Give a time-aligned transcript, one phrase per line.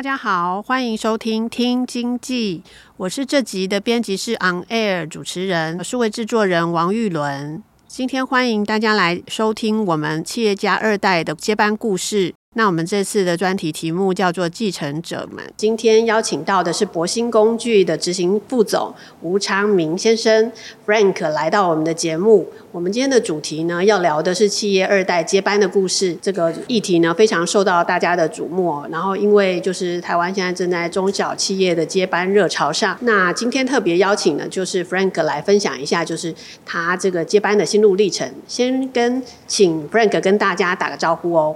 [0.00, 2.62] 大家好，欢迎收听《听经济》，
[2.96, 7.62] 我是这集的编辑室 On Air 主持人，数位制作人王玉伦。
[7.86, 12.32] 今天欢迎大家来收听我们企业家二代的接班故事。
[12.56, 15.40] 那我们这次的专题题目叫做“继承者们”。
[15.56, 20.50] 今天邀请到的是博兴工具的执行副总吴昌明先生
[20.84, 22.48] Frank 来到我们的节目。
[22.72, 26.18] 我们今天的主题呢，要聊的是企业二代接班的故事。
[26.20, 28.84] 这个议题呢，非常受到大家的瞩目。
[28.90, 36.34] 然后，因为就是台湾现在正在中小企业的接班热潮上，那今天特别邀请呢，就是 Frank 来分享一下，就是
[36.66, 38.28] 他这个接班的心路历程。
[38.48, 41.54] 先跟请 Frank 跟大家打个招呼哦。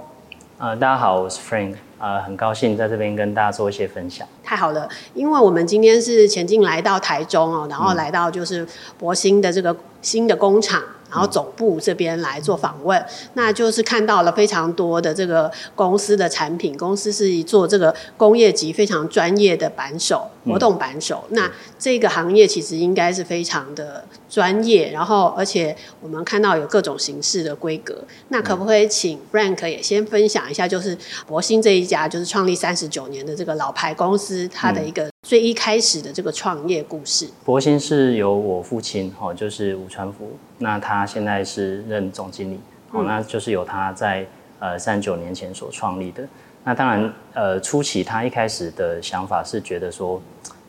[0.57, 4.25] 呃，大家好，我是 Frank，呃，很高兴在这边跟大家做一些分享。
[4.41, 8.65] 太好了，因为我们今天是前进来到台中哦，然后来到就是
[8.97, 10.81] 博兴的这个新的工厂。
[11.15, 13.01] 然后总部这边来做访问，
[13.35, 16.77] 那就是看到了非常多的这个公司的产品。
[16.77, 21.23] 公司是做这个工业级非常专业的扳手，活动扳手。
[21.29, 27.95] 嗯、那这个行业其实应该是非常的专业，然后而且我们看到有各种形式的规格。
[28.27, 37.27] 那可不可以请 Frank 也先分享一下，就是博兴这一家就是创立三十九年的这个老牌公司，它的一个最一开始的这个创业故事？
[37.43, 40.37] 博兴是由我父亲哦，就是吴传福。
[40.59, 42.59] 那他现在是任总经理，
[42.91, 44.23] 哦，那就是由他在
[44.59, 46.23] 呃三十九年前所创立的。
[46.63, 50.21] 那当然，呃，初期他一开始的想法是觉得说，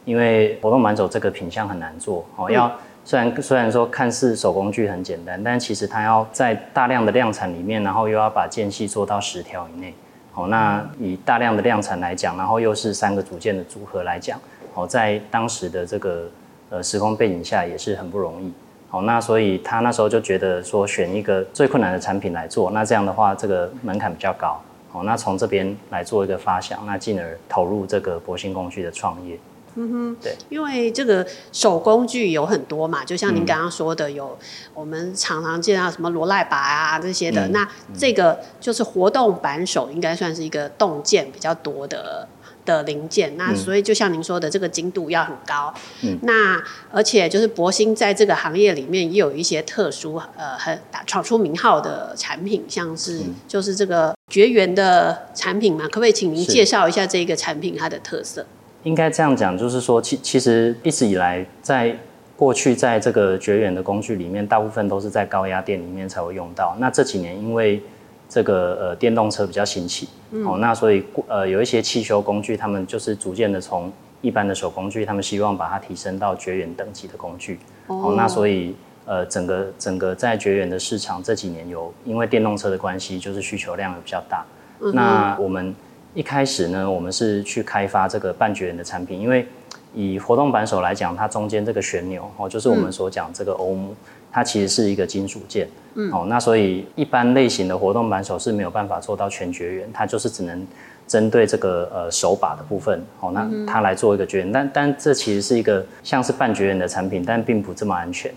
[0.07, 2.75] 因为活动满手这个品相很难做，哦，要
[3.05, 9.93] 虽然虽然说看似手工具很简单，但其实他要在大量的量产里面，然后又要把间隙做到十条以内，
[10.37, 14.39] 哦，那以大量的量产来讲，然后又是三个组件的组合来讲，
[14.75, 16.29] 哦，在当时的这个
[16.69, 18.53] 呃时空背景下也是很不容易。
[18.89, 24.61] 好，那所以他那时候就觉得说，选一个最困难的产品来做，那这样的话，这个门槛比较高。
[24.93, 29.39] 好，那从这边来做一个发想，那进而投入这个博兴工具的创业。
[29.77, 34.37] 嗯哼，对，因为这个手工具有很多嘛，就像您刚刚说的，有
[34.75, 42.29] 我们常常见到什么罗赖拔啊这些的，嗯、那这个就是活动扳手，应该算是一个动件比较多的。
[42.67, 45.73] 的零件，那所以就像您说的，这个精度要很高。
[46.03, 46.61] 嗯，那
[46.91, 58.45] 而且就是博兴在这个行业里面也有一些特殊，呃，很打闯出名号的产品，像是就是这个绝缘的产品嘛，可不可以请您介绍一下这个产品它的特色？
[58.87, 61.93] 应该这样讲，就是说，其其实一直以来，在
[62.37, 66.77] 过去在这个绝缘的工具里面，大部分都是在高压电里面才会用到。
[66.79, 67.83] 那这几年因为
[68.29, 77.59] 这个呃电动车比较兴起，嗯、哦，那所以呃有一些汽修工具，他们就是逐渐的从一般的手工具，他们希望把它提升到绝缘等级的工具，
[77.89, 84.45] 哦，哦，那所以呃整个整个在绝缘的市场这几年有因为电动车的关系，就是需求量也比较大。
[84.81, 85.75] 嗯、那我们
[86.17, 89.47] 一开始呢，我们是去开发这个半绝缘的产品，因为
[89.95, 93.93] 以活动扳手来讲，它中间这个旋钮哦，就是我们所讲这个欧姆。
[93.93, 93.97] 嗯
[94.33, 100.67] 它其实是一个金属件，嗯，哦，那所以一般类型的活动扳手是没有办法做到全绝缘，它就是只能
[101.09, 108.31] 针对这个呃手把的部分，哦，那它来做一个绝缘，但但这其实是一个像是半绝缘的产品，但并不这么安全，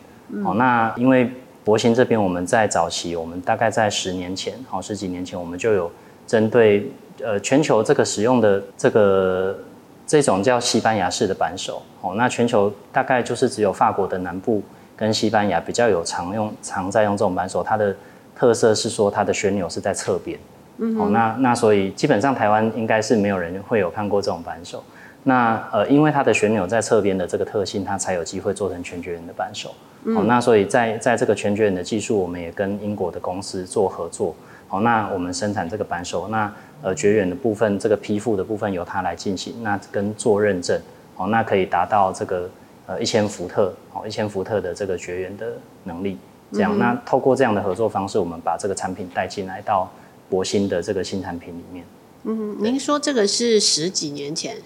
[0.46, 1.30] 哦，那因为
[1.66, 5.92] 博兴这边我们在早期，我们大概在十年前，哦，十几年前我们就有
[6.30, 6.88] 针对
[7.24, 9.58] 呃全球这个使用的这个
[10.06, 14.62] 这种叫西班牙式的扳手，哦，那全球大概就是只有法国的南部。
[15.00, 17.96] 跟西班牙比较有常用、常在用这种扳手，它的
[18.36, 20.38] 特色是说它的旋钮是在侧边。
[20.78, 24.84] 嗯哼，哦，那那所以基本上台湾应该是没有人会有看过这种扳手。
[25.24, 29.74] 那呃，因为它的旋钮在侧边的这个特性，它才有机会做成全绝缘的扳手。
[30.04, 34.36] 嗯，哦，那所以在在这个全绝缘的技术，我们也跟英国的公司做合作。
[34.70, 36.50] 好，哦，那我们生产这个扳手，那
[36.82, 40.82] 呃绝缘的部分，这个批复的部分由它来进行，那跟做认证，
[41.16, 42.50] 好，那可以达到这个。
[42.90, 46.18] 呃，一千伏特，好，一千伏特的这个绝缘的能力，
[46.52, 46.76] 这样。
[46.80, 49.88] 那透过这样的合作方式，我们把这个产品带进来到
[50.28, 51.86] 博新的这个新产品里面。
[52.24, 54.58] 嗯，您说这个是十几年前，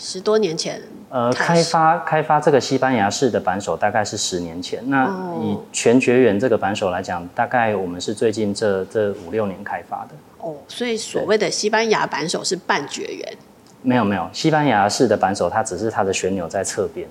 [0.00, 0.80] 十多年前？
[1.10, 4.82] 呃，开发开发这个西班牙式的扳手大概是十年前。
[4.88, 5.06] 那
[5.42, 10.14] 以全绝缘这个扳手来讲，大概我们是最近这这五六年开发的。
[10.38, 13.36] 哦，所以所谓的西班牙扳手是半绝缘？
[13.82, 17.06] 没有没有，西班牙式的扳手它只是它的旋钮在侧边。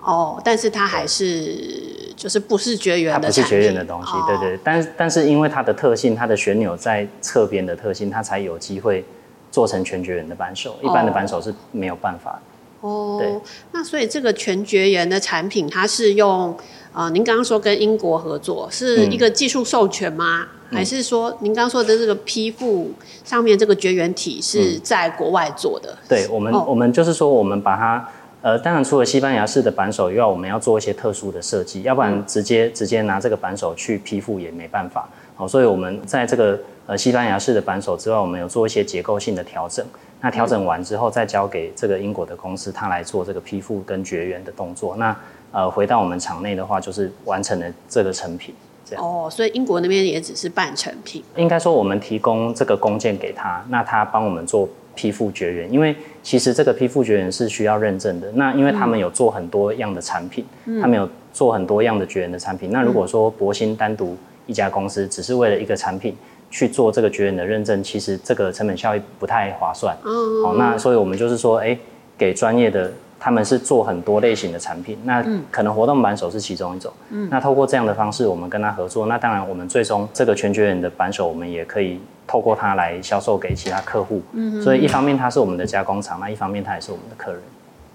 [0.00, 4.58] 哦，但是它还是就是不是绝缘的，它不是绝缘的东西，哦、对对。
[4.64, 9.04] 但但是因为它的特性，它的旋钮在侧边的特性，它才有机会
[9.52, 10.74] 做成全绝缘的扳手。
[10.82, 12.88] 一般的扳手是没有办法的。
[12.88, 13.32] 哦，对。
[13.70, 16.56] 那所以这个全绝缘的产品，它是用
[16.92, 20.48] 呃，您刚刚说跟英国合作，是一个技术授权吗？
[20.70, 22.90] 嗯、还是说您刚刚说的这个批复
[23.24, 25.92] 上面这个绝缘体是在国外做的？
[25.92, 28.08] 嗯、对我们，哦、我们就是说我们把它。
[28.44, 35.08] 呃，当然，除了西班牙式的扳手以外，我们要做一些特殊的设计，要不然直接直接拿这个扳手去批复也没办法。
[35.42, 36.56] 好，所以我们在这个
[36.86, 39.84] 呃西班牙式的扳手之外，我们有做一些结构性的调整。
[40.20, 44.94] 那调整完之后，再交给这个英国的公司，他来做这个批复跟绝缘的动作。
[44.94, 45.16] 那
[45.50, 48.54] 呃，回到我们厂内的话，就是完成了这个成品。
[48.84, 49.04] 这样。
[49.04, 51.24] 哦，所以英国那边也只是半成品。
[51.34, 54.68] 应该说，我们提供这个工件给他，那他帮我们做。
[54.94, 58.30] 批复绝缘，因为其实这个批复绝缘是需要认证的。
[58.32, 62.68] 那因为他们有做很多样的产品，嗯、他们有做很多样的绝缘的产品。
[62.68, 64.14] 嗯、那如果说博兴单独
[64.46, 66.16] 一家公司只是为了一个产品
[66.50, 69.96] 去做这个绝缘的认证，其实这个成本效益不太划算。
[70.04, 70.10] 哦，
[70.44, 71.78] 哦，那所以我们就是说，哎，
[72.16, 72.90] 给专业的。
[73.24, 76.92] 他们是做很多类型的产品，那可能活动扳手是其中一种。
[77.10, 84.20] 嗯，那透过这样的方式，我们跟他合作，那当然我们最终这个全绝缘的扳手，我们也可以透过它来销售给其他客户。
[84.32, 87.40] 嗯，所以一方面它是我们的加工厂，那一方面它也是我们的客人。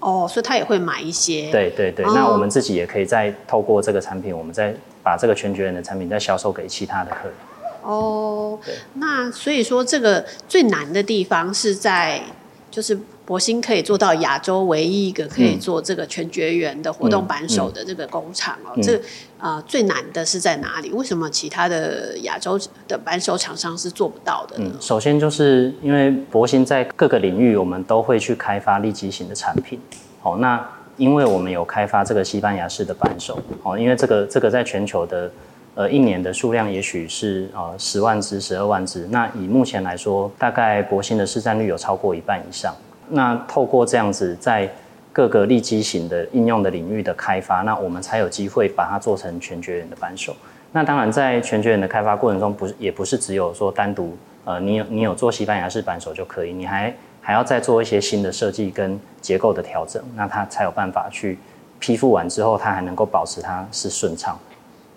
[0.00, 1.50] 哦，所以他也会买一些。
[1.52, 4.74] 对对对，哦、那我们自己也可以再透过这个产品，我们再
[5.08, 7.34] 把这个全绝缘的产品再销售给其他的客人。
[7.82, 12.22] 哦，对那所以说这个最难的地方是在
[12.70, 12.98] 就是。
[13.28, 18.96] 博兴可以做到亚洲唯一一个可以做这个全绝缘的活动扳手的这个工厂哦，嗯嗯、这
[19.36, 20.90] 啊、呃、最难的是在哪里？
[20.92, 22.58] 为什么其他的亚洲
[22.88, 24.70] 的扳手厂商是做不到的呢？
[24.72, 29.78] 嗯，首先就是因为博兴在各个领域，我们都会去开发立即型的产品。
[30.22, 30.66] 好，那
[30.98, 35.30] 因为我们有开发这个西班牙式的扳手，哦，因为这个这个在全球的
[35.74, 42.74] 呃一年的数量也许是呃十万只、十二万只，那以目前来说，大概博兴的市占率有超过一半以上。
[43.08, 44.68] 那透过这样子，在
[45.12, 50.36] 各个利基型的应用的领域的开发，那我们才有机会把它做成全绝缘的扳手。
[50.72, 56.94] 那当然，在全绝缘的开发过程中，不是也不是只有说单独呃，你有你有做西班牙式扳手就可以，你还
[57.28, 61.38] 还要再做一些新的设计跟结构的调整，那它才有办法去
[61.78, 64.38] 批复完之后，它还能够保持它是顺畅。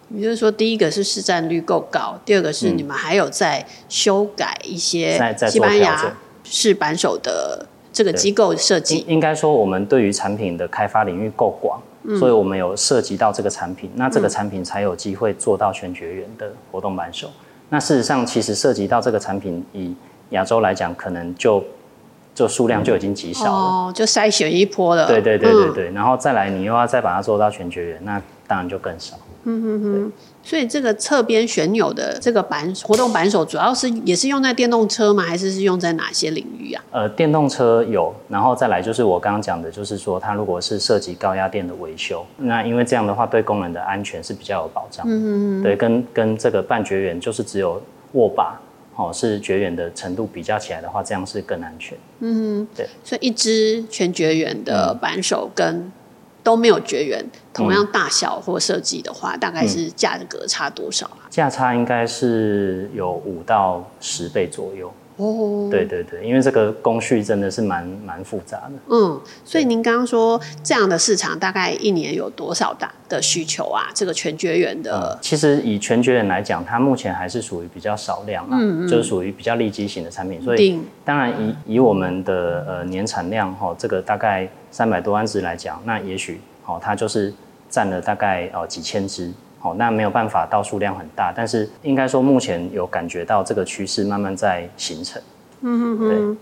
[0.07, 5.19] 也就是说，第一个是市占率够高，第二个是你们还有在修改一些
[5.49, 7.67] 西班牙式扳手的。
[7.91, 17.27] 这个机构设计应该说，我们对于产品的开发领域够广，嗯、所以我们有涉及到这个产品，那这个产品才有机会做到全绝缘的活动扳手。
[17.27, 19.93] 嗯、那事实上，其实涉及到这个产品，以
[20.29, 21.61] 亚洲来讲，可能就
[22.33, 25.07] 就数量就已经极少了，哦，就筛选一波了。
[25.07, 29.15] 对对对对对，嗯、然后再来，你又要再把它做到全绝缘，那当然就更少。
[29.43, 30.11] 嗯哼哼。
[30.43, 35.21] 所以这个侧边旋钮的这个扳活动扳手，主要是也是用在电动车吗？
[35.21, 36.83] 还是是用在哪些领域啊？
[36.89, 45.05] 呃，电动车有，然后再来就是我刚刚讲的，就是说它如果是涉及高压电的维修，那因为这样的话对工人的安全是比较有保障。
[45.07, 45.63] 嗯嗯。
[45.63, 47.79] 对，跟跟这个半绝缘就是只有
[48.13, 48.59] 握把
[48.95, 51.97] 哦是绝缘的程度比较起来的话，这样是更安全。
[52.19, 52.67] 嗯哼。
[52.75, 52.87] 对。
[53.03, 55.91] 所以一支全绝缘的扳手跟
[56.43, 61.29] 都没有绝缘，同样大小或设计的话，嗯、大概是价格差多少啊？
[61.29, 64.91] 价差应该是有五到十倍左右。
[65.17, 68.71] 哦，对对对，因为这个工序真的是蛮蛮复杂的。
[68.89, 73.89] 嗯，所以您刚刚说这样的市场大概一年有多少大的需求啊？
[73.93, 80.41] 这个全绝缘的、嗯，其实以全绝缘来讲，它目前还是属于比较少量啊，嗯嗯就是属于比较利基型的产品。
[80.41, 87.31] 所以当然以以我们的呃年产量哈，这个大概三百多万只来讲，那也许哦它就是
[87.69, 89.31] 占了大概哦几千只。
[89.61, 95.21] 好，那没有办法到数量很大，但是应该说目前有感觉到这个趋势慢慢在形成。
[95.61, 96.09] 嗯哼哼。
[96.09, 96.37] 对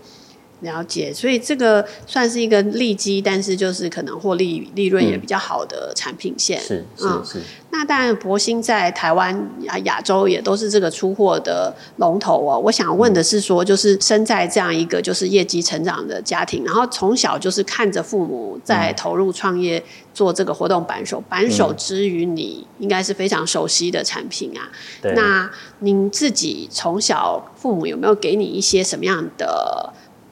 [0.60, 6.60] 了解，所以这个算是一个利基，但是就是可能获利利润也比较好的产品线。
[6.60, 7.38] 嗯、是是是。
[7.38, 12.58] 嗯、那当然，博兴在台湾亚亚洲也都是这个出货的龙头哦。
[12.58, 24.68] 我想问的是说，就是生在这样一个就是业绩成长的家庭，然后从小就是看着父母在投入创业做这个活动扳手，扳手之于你应该是非常熟悉的产品啊。
[25.14, 29.90] 那您自己从小父母有没有给你一些什么样的？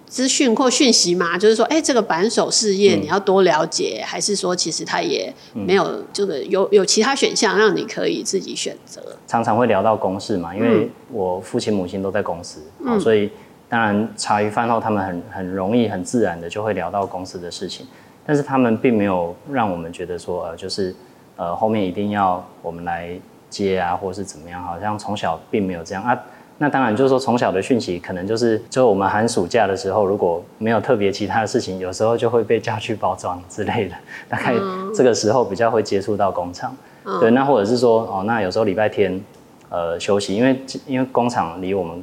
[0.08, 9.02] 资讯或讯息嘛，就是说，哎、欸，这个扳手事业你要多了解，嗯、还是说其实他也没有这个有有其他选项让你可以自己选择？
[9.26, 13.30] 常常会聊到公事嘛，因为我父亲母亲都在公司，嗯、所以
[13.68, 17.86] 当然茶余饭后他们很很容易很自然的就会聊到公司的事情，
[18.24, 20.94] 但是他们并没有让我们觉得说，呃，就是
[21.36, 23.10] 呃后面一定要我们来
[23.50, 26.18] 接啊，或是怎么样，好像从小并没有这样啊。
[26.60, 33.94] 那当然，就是说从小的讯息，可能就是，就我们寒暑假的时候，如果没有特别其他的事情，有时候就会被叫去包装之类的。
[34.28, 34.52] 大概
[34.92, 37.30] 这个时候比较会接触到工厂，嗯、对。
[37.30, 39.20] 那或者是说，哦，那有时候礼拜天，
[39.68, 42.02] 呃，休息，因为因为工厂离我们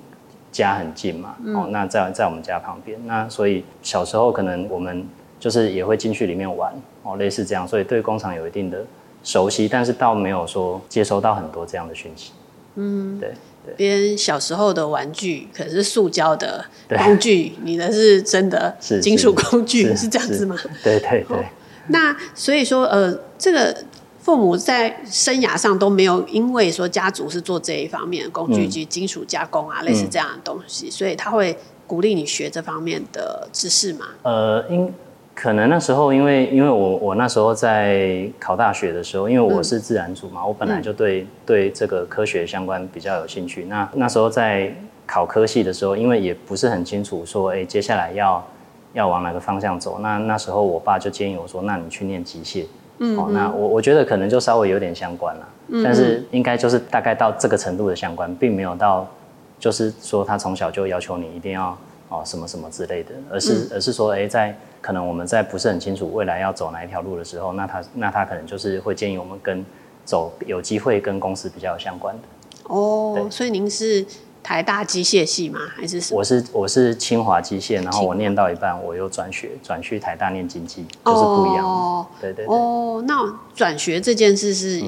[0.54, 5.06] 家很近嘛，嗯、哦，那在在我们家旁边，那所以小时候可能我们
[5.38, 8.86] 就是也会进去里面玩，哦，类似这样，所以对工厂有一定的
[9.22, 12.32] 熟悉，但是倒没有说接收到很多这样的讯息，
[12.76, 13.34] 嗯，对。
[13.76, 16.64] 别人小时候的玩具可能是塑胶的
[16.98, 20.56] 工具，你的是真的金属工具，是，这样子吗？
[20.84, 21.46] 对对对。
[21.88, 23.76] 那所以说，呃，这个
[24.22, 34.08] 父母在生涯上都没有因为说家族是做这一方面的工具及金属加工啊，嗯、类似这样的东西，所以他会鼓励你学这方面的知识吗？
[34.24, 34.94] 呃，应。
[35.36, 43.66] 可能那时候，因为因为我我那时候在考大学的时候，因为我是自然组嘛，嗯、我本来就对、嗯、对这个科学相关比较有兴趣。
[43.66, 44.74] 那那时候在
[45.06, 48.48] 考科系的时候，因为也不是很清楚说，哎，接下来要
[48.94, 50.00] 要往哪个方向走。
[50.00, 52.66] 那那时候我爸就建议我说，那你去念机械。
[53.00, 59.06] 嗯，哦，那我我觉得可能就稍微有点相关了，嗯、但是应该就是大概到这个程度的相关，并没有到
[59.60, 61.78] 就是说他从小就要求你一定要
[62.08, 64.58] 哦什么什么之类的，而是、嗯、而是说，哎，在。
[64.86, 69.66] 可能我们在不是很清楚未来要走哪一条路的时候，那他那他可能就是会建议我们跟
[70.06, 72.22] 走有机会跟公司比较有相关的。
[72.66, 74.06] 哦，所以您是
[74.44, 75.60] 台大机械系吗？
[75.76, 76.20] 还是什么？
[76.20, 81.66] 我是我是清华机械，然后我念到一半我又转学转去台大念经济，就是不一样。
[81.66, 82.56] 哦，对对对。
[82.56, 84.84] 哦，那转学这件事是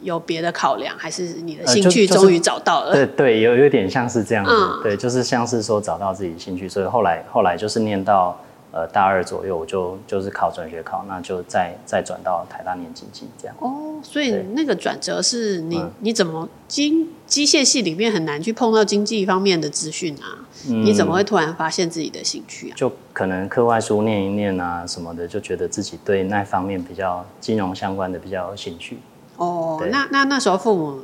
[0.00, 2.90] 有别的考量，嗯、还是你的兴趣终于找到了？
[2.90, 4.52] 呃就是、对对，有有点像是这样子。
[4.52, 8.38] 嗯、对，就是像是说找到自己兴趣，所以后来后来就是念到。
[8.72, 13.56] 呃，大二左右我就就是考转学考，那就再再转到台大念经济这样。
[13.58, 20.46] 哦，所以那个转折是你、嗯、你怎么经机械系里面很难去碰到经济方面的资讯啊？
[20.68, 22.74] 嗯、你怎么会突然发现自己的兴趣啊？
[22.76, 28.98] 就可能课外书念一念啊什么的，就觉得自己对那方面比较金融相关的比较有兴趣。
[29.36, 31.00] 哦，那那那时候父母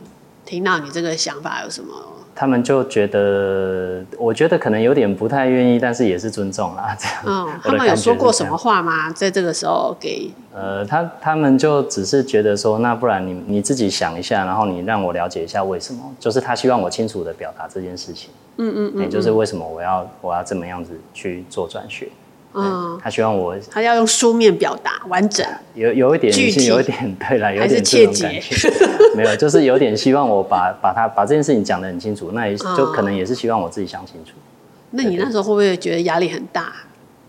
[0.46, 1.92] 听到你这个想法有什么？
[2.38, 6.94] 他们就觉得，我觉得可能有点不太愿意，但是也是尊重啦。
[7.00, 9.10] 这样，嗯，他们有说过什么话吗？
[9.10, 10.30] 在这个时候给？
[10.54, 18.30] 呃，他他们就只是觉得说，那不然你你自己想一下，然后你让我了解一下为什么，就是他希望我清楚的表达这件事情。
[18.58, 22.08] 嗯嗯嗯，也就是为什么我要我要这么样子去做转学。
[22.56, 26.66] 嗯，他希望我，他要用书面表达完整，有有一点，具体。
[26.66, 28.70] 有一点，对了，有点这种感觉，
[29.14, 34.32] 没有，就是有点希望我把把他把这件事情讲得很清楚，那也就可能也是希望我自己想清楚。
[34.92, 36.72] 那你那时候会不会觉得压力很大？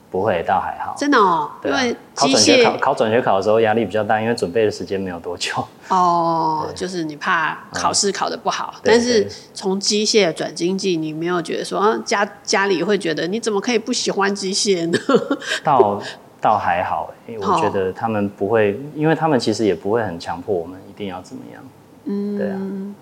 [0.10, 0.96] 不会，倒还好。
[0.98, 5.52] 真的哦，因为考转学考考转学考的时候压力比较大，因为准备的时间没有多久。
[5.90, 14.98] 哦， 就是你怕考试考得不好，但是从机械转经济，你没有觉得说啊家家里会觉得你怎么可以不喜欢机械呢？
[15.64, 16.02] 倒
[16.40, 21.64] 倒还好，因为我觉得他们不会，因为他们其实也不会很强迫我们一定要怎么样。
[22.06, 22.56] 嗯，对啊。
[22.58, 22.96] 嗯，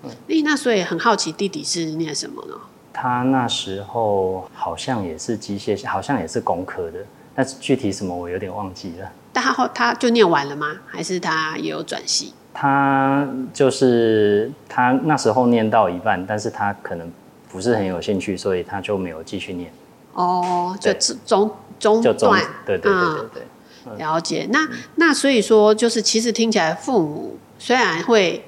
[0.44, 2.54] 那所以很好奇弟弟是念什么呢？
[2.98, 6.98] 他那时候好像也是机械，好像也是工科的，
[7.34, 9.06] 但是具体什么我有点忘记了。
[9.34, 10.74] 但他后他就念完了吗？
[10.86, 12.32] 还是他也有转系？
[12.54, 17.12] 他就是他那时候念到一半，但是他可能
[17.52, 19.70] 不是很有兴趣，所以他就没有继续念。
[20.14, 20.90] 哦，就
[21.26, 23.42] 中中断，对对对对对，
[23.84, 24.48] 嗯、了解。
[24.50, 28.42] 那那所以说，就是其实听起来父母虽然会。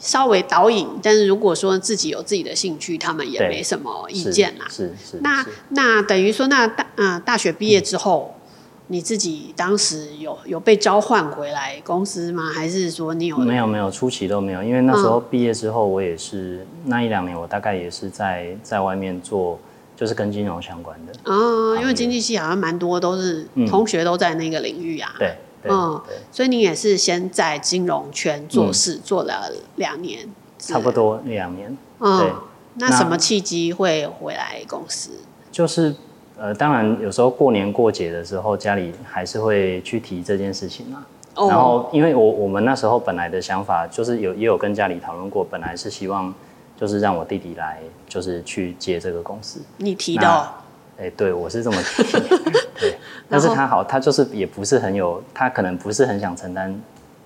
[0.00, 4.64] 稍微导引，但是如果说自己有自己的兴趣，他们也没什么意见啦。
[4.70, 5.18] 是是。
[5.22, 8.40] 那那等于说，那大嗯、呃、大学毕业之后，嗯、
[8.86, 12.50] 你自己当时有有被召唤回来公司吗？
[12.54, 13.36] 还是说你有？
[13.36, 19.60] 没有没有，初期都没有，因为那时候毕业之后，我也是、嗯、那一两年，我大概也是在在外面做，
[19.94, 21.12] 就是跟金融相关的。
[21.30, 25.12] 哦，因为经济系好像蛮多都是同学都在那个领域啊。
[25.16, 26.00] 嗯、对，嗯，
[26.32, 31.76] 所以你也是先在金融圈做事，嗯、做了两年，差不多两年。
[31.98, 32.32] 嗯，对。
[32.74, 35.10] 那什么契机会回来公司？
[35.50, 35.94] 就是
[36.38, 41.04] 呃，当然有时候过年过节的时候，家里还是会去提这件事情嘛。
[41.34, 41.48] 哦。
[41.48, 46.32] 然后，因为我我们那时候本来的想法就是有也有跟家里讨论过，本来是希望
[46.78, 49.60] 就是让我弟弟来，就是去接这个公司。
[49.78, 50.48] 你提的哦？
[51.00, 52.02] 哎、欸，对，我是这么 提。
[52.78, 52.94] 对。
[53.28, 56.72] 但是他好，他就是也不是很有，他可能不是很想承担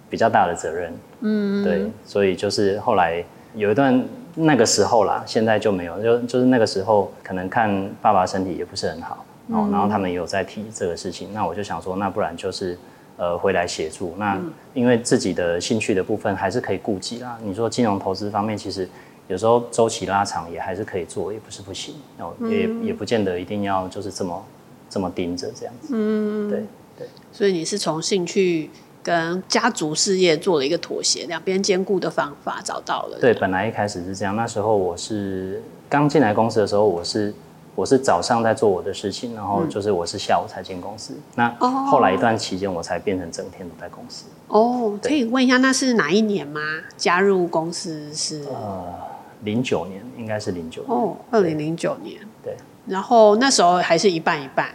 [0.09, 0.93] 比较大的责任。
[1.21, 1.63] 嗯。
[1.63, 3.23] 对，所以就是后来
[3.55, 4.03] 有一段。
[4.37, 7.71] 那个时候啦，现在就没有，就就是那个时候，可能看
[8.03, 12.77] 爸爸身体也不是很好，哦，然后他们也有在提这个事情，那我就想说，那不然就是，
[13.17, 14.13] 呃，回来协助。
[14.19, 14.37] 那
[14.73, 17.39] 因为自己的兴趣的部分还是可以顾及啦。
[17.45, 18.89] 你说金融投资方面，其实
[19.29, 24.45] 有时候周期拉长也还是可以做，也不是不行，哦，也也不见得一定要就是这么
[24.89, 25.89] 这么盯着这样子。
[25.93, 26.65] 嗯，对
[26.99, 27.09] 对。
[27.33, 28.71] 所以你是从兴趣。
[29.05, 33.19] 跟家族事业做了一个妥协，两边兼顾的方法找到了。
[33.21, 34.35] 对，本来一开始是这样。
[34.35, 37.35] 那时候我是刚进来公司的时候，我是
[37.75, 41.13] 我是早上在做我的事情，然后就是我是下午才进公司。
[41.13, 41.51] 嗯、那
[41.85, 44.25] 后来一段期间，我才变成整天都在公司。
[44.49, 46.63] 哦，可以问一下，那是哪一年吗？
[46.97, 48.87] 加入公司是呃
[49.45, 50.91] 零九年，应该是零九年。
[50.91, 52.21] 哦，二零零九年。
[52.43, 52.57] 对。
[52.87, 54.69] 然后那时候还是一半一半。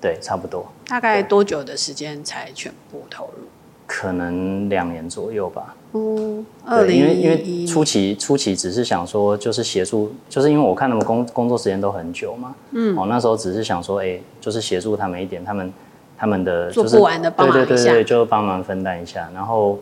[0.00, 0.66] 对，差不多。
[0.86, 3.46] 大概多久的时间才全部投入？
[3.86, 5.74] 可能两年左右吧。
[5.92, 12.54] 嗯，对，因为因为初期初期只是想说，就是协助，就是因为我看他们工工作时间都很久嘛。
[12.70, 12.96] 嗯。
[12.96, 15.72] 哦，那时候只是想说，哎、欸，就是协助他们一点，他们
[16.16, 19.28] 他们的就是做不完的帮忙一下，对对对对，就帮忙分担一下。
[19.34, 19.78] 然后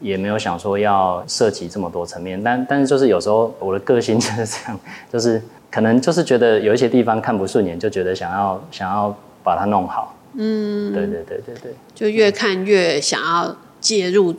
[0.00, 4.80] 也没有想说要涉及这么多层面，但但是就是有时候我的个性就是这样，
[5.12, 5.40] 就是
[5.70, 9.14] 可能就是觉得有一些地方看不顺眼，就觉得想要想要
[9.44, 10.16] 把它弄好。
[10.34, 14.34] 嗯，对对对对对，就越看越想要介入，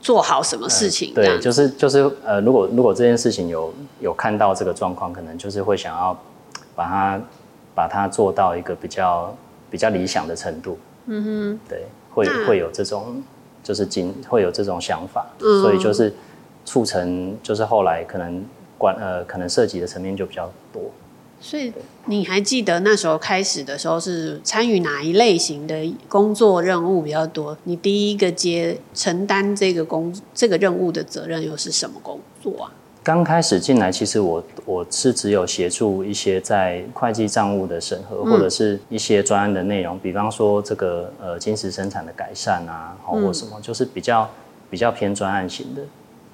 [0.00, 1.12] 做好什么事情。
[1.12, 6.16] 对，就是就是呃，如果如果这件事情有有看到这个状况，可能就是会想要
[6.76, 7.20] 把它
[7.74, 9.36] 把它做到一个比较
[9.70, 10.78] 比较理想的程度。
[11.06, 13.22] 嗯哼，对，会会有这种
[13.64, 16.14] 就是经会有这种想法，所以就是
[16.64, 18.44] 促成就是后来可能
[18.78, 20.82] 管呃可能涉及的层面就比较多。
[21.40, 21.72] 所以
[22.06, 25.74] 你还记得那时候开始的时候是参与哪一类型的
[26.08, 27.56] 工作任务比较多？
[27.64, 32.72] 你第一个接承担这个工这个任务的责任又是什么工作啊？
[33.04, 44.26] 刚开始进来，其实我我是只有协助一些在会计账务的审核，或者是一些专案的内容，比方说这个呃金石生产的改善啊，或什么，就是比较
[44.70, 45.82] 比较偏专案型的。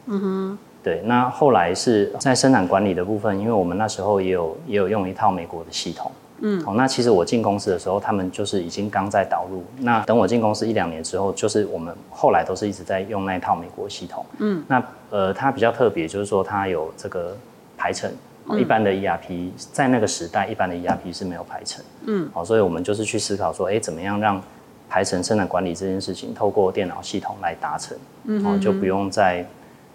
[0.06, 0.59] 嗯哼。
[0.83, 9.62] 对，那后来是在生产管理的部分，因为我们那时候也有也有用一套美国的系统，嗯，哦，那其实我进公司的时候，他们就是已经刚在导入。
[9.79, 17.37] 那等我进公司一两年之后，就是我们后来都是一直在用那套美国系统，嗯，那呃，它比较特别，就是说它有这个
[17.76, 18.11] 排程，
[18.59, 24.42] 一般的 ERP 在那个时代，一般的 ERP 是没有排程，嗯，好，所以我们就是去思考说，哎，怎么样让
[24.88, 29.44] 排程生产管理这件事情透过电脑系统来达成，嗯，哦，就不用再。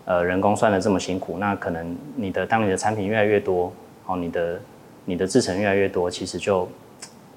[0.08, 3.74] 呃，人工算的这么辛苦，那可能你的当你的产品越来越多，
[4.06, 4.60] 哦，你的
[5.06, 6.68] 你的制程越来越多，其实就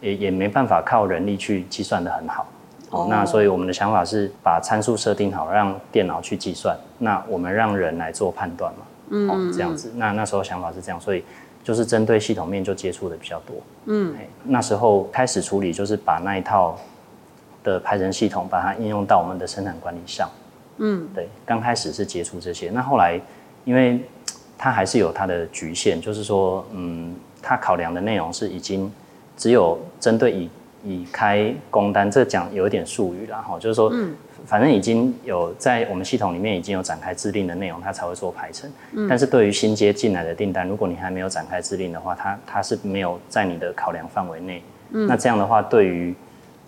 [0.01, 2.47] 也也没办法靠人力去计算的很好。
[2.91, 8.79] 哦，那所以我们的想法是把参数设定好，让电脑去计算，那我们让人来做判断嘛。
[9.11, 9.93] 嗯，哦，这样子。
[9.97, 11.23] 那那时候想法是这样，所以
[11.63, 13.57] 就是针对系统面就接触的比较多。
[13.87, 16.79] 嗯，那时候开始处理就是把那一套
[17.63, 20.29] 的排程系统把它应用到我们的生产管理上。
[20.79, 23.21] 嗯，对，刚开始是接触这些，那后来，
[23.65, 24.01] 因为
[24.57, 28.91] 它还是有它的局限，就是说，嗯，它考量的内容是已经
[29.37, 30.51] 只有针对已
[30.85, 34.15] 已开工单，这讲有一点术语了哈，就是说，嗯，
[34.47, 38.71] 反正已经有在我们系统里面已经有展开制定的内容，它才会做排程。
[38.93, 44.63] 嗯，但是对于新接进来的订单，如果你还没有展开制定的话，它它是没有在你的考量范围内。
[44.91, 46.15] 嗯，那这样的话，对于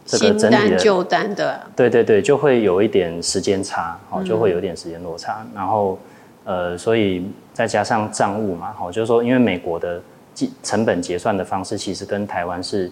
[0.04, 5.96] 这个整体的旧单的，对对对，就会有一点时间差，哦，就会有一点时间落差，嗯、然后，
[6.44, 10.02] 呃，所以再加上账务嘛，好，就是说，因为美国的
[10.46, 12.90] 计成本结算的方式其实跟台湾是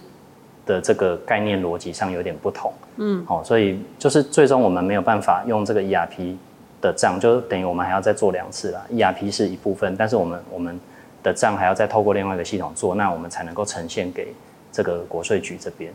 [0.66, 6.36] 的这个概念逻辑上有点不同，嗯，好，所以就是最终我们没有办法用这个 ERP
[6.80, 8.84] 的账，就等于我们还要再做两次啦。
[8.92, 10.78] ERP 是一部分，但是我们我们
[11.22, 14.34] 的账还要再透过另外一个系统做，那我们才能够呈现给
[14.70, 15.90] 这个国税局这边。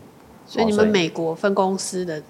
[0.45, 2.21] 所以你们美国分公司的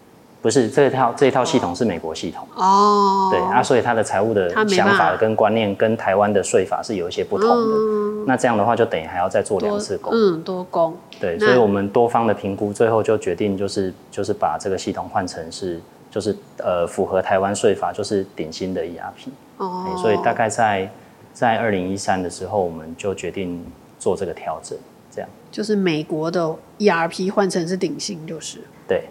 [0.43, 7.75] 不是这一套这一套系统是美国系统哦，对啊，所以他的财务的想法跟观念跟台湾的税法是有一些不同的。
[7.77, 10.97] 嗯、那这样的话就等于还要再做两次工，嗯，多工。
[11.17, 15.79] 对，所以我们多方的评估，最后就决定就是就是把这个系统换成是
[16.11, 19.29] 就是呃符合台湾税法就是顶薪的 ERP
[19.59, 20.91] 哦，所以大概在
[21.31, 23.65] 在二零一三的时候，我们就决定
[23.97, 24.77] 做这个调整，
[25.09, 29.05] 这样就是美国的 ERP 换成是顶薪，就是对。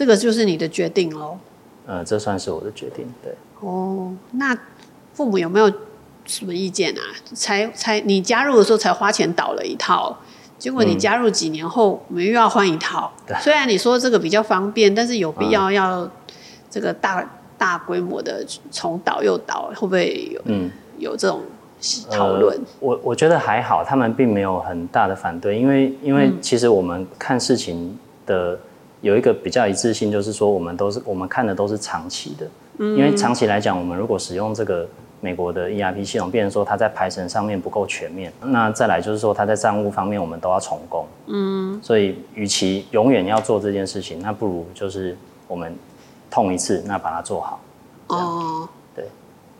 [0.00, 1.36] 这个就是你的决定喽。
[1.86, 3.34] 呃，这算是我的决定，对。
[3.60, 4.56] 哦，那
[5.12, 5.70] 父母有没有
[6.24, 7.02] 什么意见啊？
[7.34, 10.16] 才才你加入的时候才花钱倒了一套，
[10.58, 13.12] 结果你加入几年后，我们又要换一套。
[13.42, 16.10] 虽然你说这个比较方便，但是有必要要
[16.70, 21.42] 这个大、嗯、大规模的重倒又倒，会不会有嗯有这种
[22.10, 22.56] 讨论？
[22.56, 28.58] 呃、我我觉得还好，他们并没有很大的反对，因为因为其实我们看事情的。
[29.00, 32.46] 有一个比较一致性，就是说我们都是我们看的都是长期的，
[32.78, 34.86] 嗯，因为长期来讲，我们如果使用这个
[35.20, 45.16] 美国的 ERP 系统，变成说它在排程上面不够全面，那再来就是说它在账务方面我们都要重工，嗯，所以与其永远要做这件事情，那不如就是
[45.48, 45.74] 我们
[46.30, 47.60] 痛一次，那把它做好。
[48.08, 49.06] 哦，对。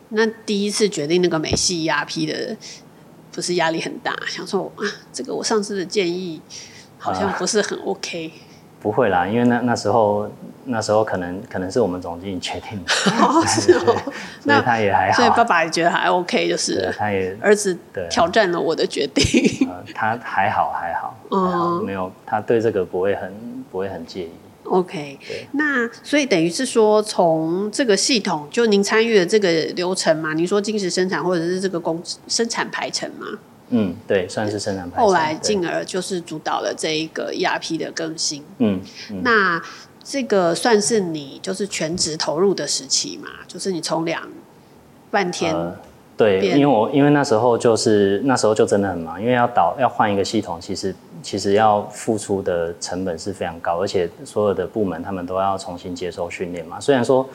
[0.09, 2.55] 那第一次决定那个美系 ERP 的，
[3.31, 6.41] 不是压力很大，想说啊，这个我上次的建议
[6.97, 8.31] 好像不是很 OK。
[8.35, 8.50] 呃
[8.81, 10.27] 不会啦，因为那那时候
[10.65, 12.91] 那时候可能可能是我们总经理决定的，
[13.23, 13.95] 哦是哦，
[14.41, 17.77] 所以他也还好，所以爸爸也觉得还 OK，就是他也儿子
[18.09, 23.31] 挑战了我的决定，呃、他还好还好，嗯，没有他对这个不会很
[23.71, 24.31] 不会很介意
[24.63, 25.19] ，OK，
[25.51, 30.33] 那所以等于是说从这个系统就您参与的这个流程嘛？
[30.33, 33.27] 您说精实生产或者是这个工生产排程嘛？
[33.71, 35.05] 嗯，对，算是生产排程。
[35.05, 38.43] 后来进而就是主导了这一个 ERP 的更新。
[38.59, 38.79] 嗯，
[39.09, 39.61] 嗯，那
[40.03, 43.29] 这个算是你就是全职投入的时期嘛？
[43.47, 44.21] 就是你从两
[45.09, 45.75] 半天、呃。
[46.15, 56.79] 对，因为我因为那时候就是那时候就真的很忙，因为要导要换一个系统，其实其实要付出的成本是非常高，而且所有的部门他们都要重新接受训练嘛。
[56.79, 57.27] 虽然说。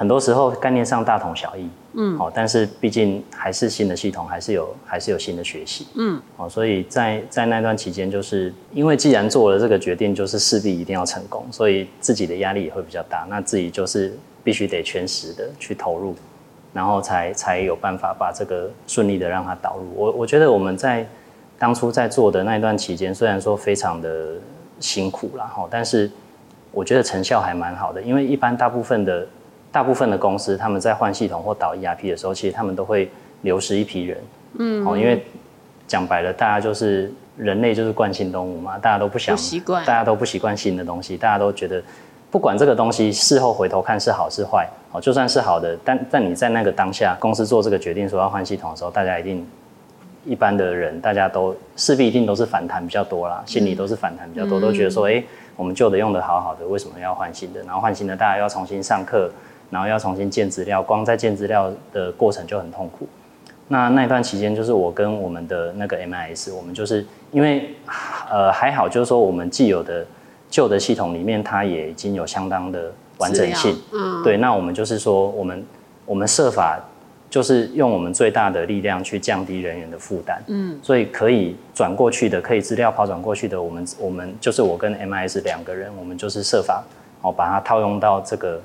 [0.00, 16.14] 很多时候概念上大同小异，嗯，好，但是毕竟还是新的系统，还是有还是有新的学习，嗯，好，所以在在那段期间，就是因为既然做了这个决定，就是势必一定要成功，所以自己的压力也会比较大，那自己就是必须得全时的去投入，
[16.72, 19.84] 然后才才有办法把这个顺利的让它导入。
[19.94, 21.06] 我我觉得我们在
[21.58, 24.36] 当初在做的那一段期间，虽然说非常的
[24.78, 26.10] 辛苦啦，哈，但是
[26.72, 29.26] 我觉得成效还蛮好的，因为一般大部分的。
[29.72, 33.08] 大部分的公司，他们在换系统或导 ERP 的时候，其实他们都会
[33.42, 34.18] 流失一批人。
[34.58, 35.24] 嗯，哦，因为
[35.86, 41.80] 讲白了，大家就是人类就是惯性动物嘛，大家都不想习惯，大家都不习惯新的东西，大家都觉得
[42.32, 49.46] 不管这个东西事后回头看是好是坏，哦，就算是好的，但但你在那个当下，公司做这个决定说要换系统的时候，大家一定
[50.24, 57.62] 一般的人，大家都势必一定都是反弹比较多啦，心里都是反弹比较多，嗯、都觉得说，哎、欸，我们旧的用的好好的，为什么要换新的？
[57.62, 59.30] 然后换新的，大家要重新上课。
[59.70, 63.08] 然后要重新建资料，光在建资料的过程就很痛苦。
[63.68, 67.72] 那那一段期间，就是我跟我们的那个 MIS，我们就是因为
[68.28, 70.04] 呃还好，就是说我们既有的
[70.48, 73.80] 旧的系统里面，它也已经有相当的完整性。
[73.92, 74.24] 嗯。
[74.24, 75.64] 对，那我们就是说，我们
[76.04, 76.80] 我们设法
[77.30, 80.42] 就是用我们最大的力量去降低人员的负担。
[80.48, 80.76] 嗯。
[80.82, 86.82] 所以可以转过去的，可以资料跑转过去的，我们我们就是我跟 MIS 两个人，我们就是设法
[87.22, 88.60] 哦把它套用到这个。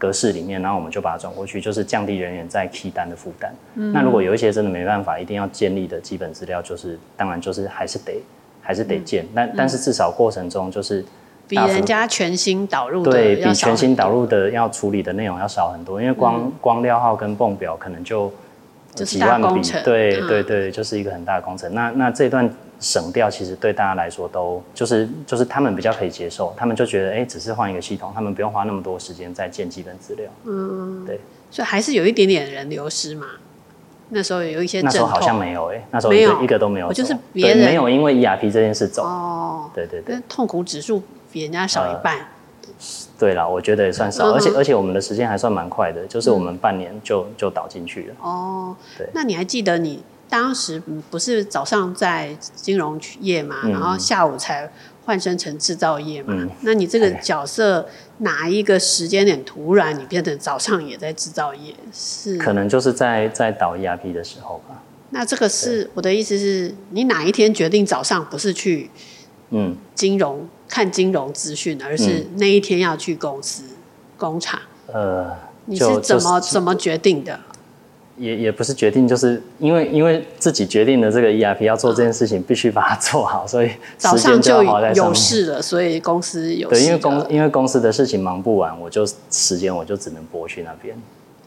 [0.00, 3.52] 格式里面，然后我们就把它转过去，就是降低人员在 key 单的负担。
[3.74, 3.92] 嗯。
[3.92, 8.22] 那如果有一些真的没办法，一定要建立的基本资料，就是当然就是还是得
[8.62, 9.22] 还是得建。
[9.26, 11.04] 嗯、但但是至少过程中就是
[11.46, 18.32] 比人家全新导入的对比全新导入的要处理的内容要少很多，因为光、嗯、光料号跟泵表可能就
[18.94, 21.74] 几万笔，对对对，就是一个很大的工程。
[21.74, 22.50] 那那这段。
[22.80, 30.30] 省掉其实对大家来说都就是就是他们比较可以接受，他们就觉得哎、欸，只是换一个系统，他们不用花那么多时间在建基本资料。
[30.44, 33.26] 嗯，对，所以还是有一点点人流失嘛。
[34.08, 39.04] 那时候有一些，那时候好像没有哎、欸，那时候一个，一个都没有，我就是别人没有因为 ERP 这件事走。
[39.04, 42.18] 哦，对对对，痛苦指数比人家少一半。
[42.18, 42.24] 呃、
[43.18, 48.14] 对了，我觉得也算少，嗯、而且而且我们的时间还算蛮快的，就是我们半年就、嗯、就倒进去了。
[48.22, 50.02] 哦，对，那你还记得你？
[50.30, 54.70] 当时不是早上在金融业嘛，嗯、然后下午才
[55.04, 56.32] 换身成制造业嘛。
[56.34, 57.86] 嗯、那你这个角色
[58.18, 61.74] 哪一个时间点突然你变成早上也在制造业？
[61.92, 64.80] 是可能就是在在导 ERP 的时候吧。
[65.10, 68.88] 那这个是我的意思是，你哪一天决定早上不是去
[69.50, 73.64] 嗯金融看金融资讯，而是那一天要去公司
[74.16, 74.60] 工厂。
[74.86, 77.40] 呃，你是怎么怎么决定的？
[78.20, 90.94] 也也不是决定，就是因为因为自己决定的这个 ERP 要做这件事情，必须把它做好，所以早上就有事了，所以公司有对，因为公因为公司的事情忙不完，我就时间我就只能拨去那边。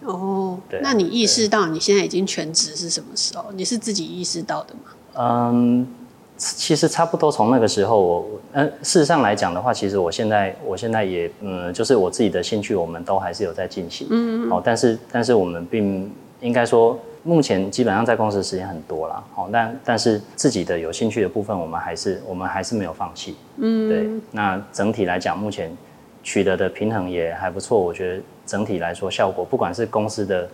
[0.03, 3.45] 哦，对，那你意识到你现在已经全职是什么时候？
[3.53, 4.89] 你是自己意识到的吗？
[5.19, 5.87] 嗯，
[6.35, 16.11] 其实差不多从那个时候我，我嗯，事实上来讲的话，其实我现在我现在也嗯，就是我自己的兴趣，我们都还是有在进行，嗯嗯，哦，但是但是我们并。
[16.43, 24.09] 应该说，目前基本上在公司的时间很多了，哦，但但是自己的有兴趣的部分，我们还是我们还是没有放弃，嗯，对。
[24.31, 25.75] 那整体来讲，目前
[26.21, 27.79] 取得的平衡也还不错。
[27.79, 30.49] 我觉得整体来说，效果不管是公司的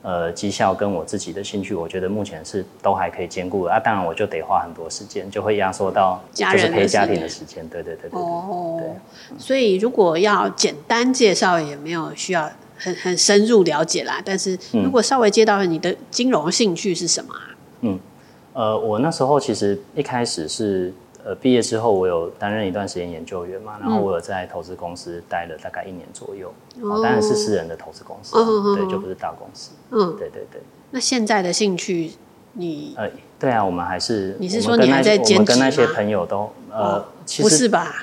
[0.00, 3.78] 呃绩效跟我自己的兴趣，我觉得目前是都还可以兼顾的啊。
[3.78, 7.68] 当然，我就得花很多时间，就会压缩到就是陪家庭的时间。
[7.68, 8.18] 对对对对。
[8.18, 9.38] 哦，对。
[9.38, 12.50] 所以如果要简单介绍，也没有需要。
[12.84, 17.40] 很很深入了解啦，但是如果稍微接到你的金融兴趣是什么啊？
[17.80, 17.98] 嗯，
[18.52, 20.92] 呃，我那时候其实一开始是
[21.24, 30.60] 呃毕业之后，我有担任一段时间研究员嘛，然后我有在投资公司待了大概一年左右，哦，当然是私人的投资公司，哦，对，就不是大公司，嗯，对对对。
[30.90, 32.12] 那现在的兴趣，
[32.52, 35.40] 你呃，对啊，我们还是你是说你还在兼职吗？
[35.40, 37.94] 我跟那些朋友都呃，其是吧？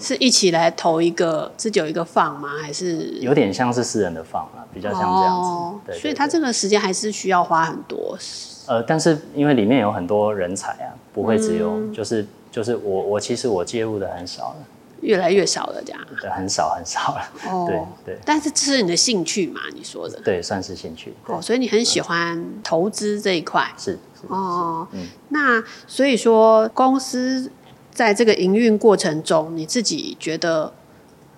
[0.00, 2.50] 是一起来投一个自己有一个 fund 吗？
[2.60, 5.48] 还是有点像是私人的 fund 啊，比较像这样子。
[5.48, 8.18] 哦、对，所以他这个时间还是需要花很多。
[8.66, 14.56] 呃，但是因为里面有很多人才啊，不会只有、嗯、就是就是我我其实我介入的很少了，
[15.02, 16.00] 越来越少了这样。
[16.20, 17.22] 对，很少很少了。
[17.50, 17.66] 哦，
[18.04, 18.18] 对对。
[18.24, 19.60] 但是这是你的兴趣嘛？
[19.74, 20.18] 你说的。
[20.24, 21.14] 对，算是兴趣。
[21.26, 23.70] 哦，所以你很喜欢投资这一块。
[23.78, 23.92] 是。
[23.92, 25.06] 是哦，嗯。
[25.28, 27.50] 那所以说公司。
[27.94, 30.72] 在这个营运过程中，你自己觉得，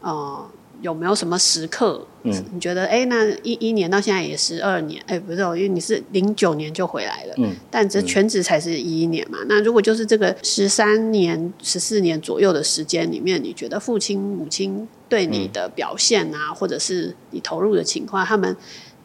[0.01, 18.57] 呃，有没有什么时刻，嗯，你觉得，哎，那一一年到现在也十二年，哎，不是，因为你是零九年就回来了，嗯，但这全职才是一一年嘛，嗯，那如果就是这个十三年、十四年左右的时间里面，你觉得父亲、母亲对你的表现啊，嗯，或者是你投入的情况，他们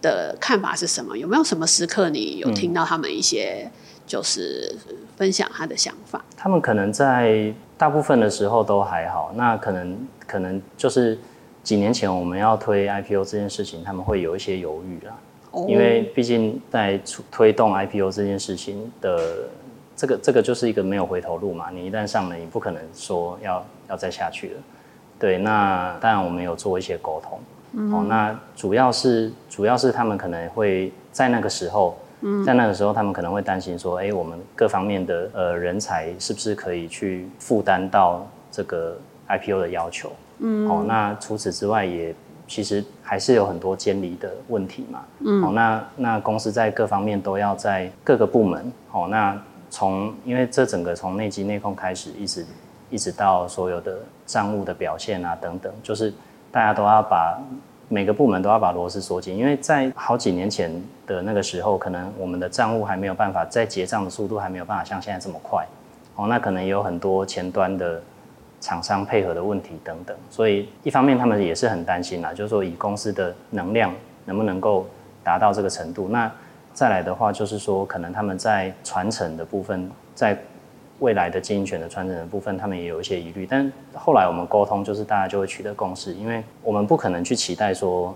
[0.01, 1.17] 的看法是什么？
[1.17, 3.69] 有没有什么时刻你有听到他们一些？
[4.12, 4.76] 就是
[5.15, 6.21] 分享他的想法。
[6.36, 11.17] 他们可能在大部分的时候都还好，那可能可能就是
[11.63, 15.17] 几年前我们要推 IPO 这件事情，他们会有一些犹豫啦。
[15.52, 15.65] 哦。
[15.65, 17.00] 因为毕竟在
[17.32, 19.47] 推动 IPO 这件事情的
[19.95, 24.60] 这个这个就是一个没有回头路嘛，你一旦上了，你不可能说要要再下去了。
[25.17, 27.39] 对，那当然我们有做一些沟通。
[27.78, 27.93] 嗯。
[27.93, 31.97] 哦，那主要是主要是他们可能会在那个时候。
[32.45, 38.95] 在那个时候，他们可能会担心说：“哎，我们各方面的呃人才是不是可以去负担到这个
[39.27, 42.13] IPO 的要求？”嗯，哦，那除此之外，也
[42.47, 45.01] 其实还是有很多监理的问题嘛。
[45.19, 49.36] 嗯，哦，那那公司在各方面都要在各个部门，哦，那
[49.69, 52.45] 从因为这整个从内稽内控开始，一直
[52.89, 56.13] 一直到所有的账务的表现啊等等，就是
[56.51, 57.39] 大家都要把。
[57.93, 60.71] 每个部门都要把螺丝锁紧，因为在好几年前
[61.12, 65.65] 的那个时候，可能我们的账务还没有办法，在结账的速度还没有办法像现在这么快，
[66.15, 68.02] 哦，那可能也有很多前端的
[68.60, 73.93] 厂商配合的问题等等，所以一方面他们也是很担心啦，就是说以公司的能量
[74.26, 74.86] 能不能够
[75.24, 76.32] 达到这个程度，那
[76.74, 80.38] 再来的话就是说，可能他们在传承的部分在。
[81.00, 88.15] 未来的经营权的传承的部分，他们也有一些疑虑，但后来我们沟通，就是大家就会取得共识，因为我们不可能去期待说，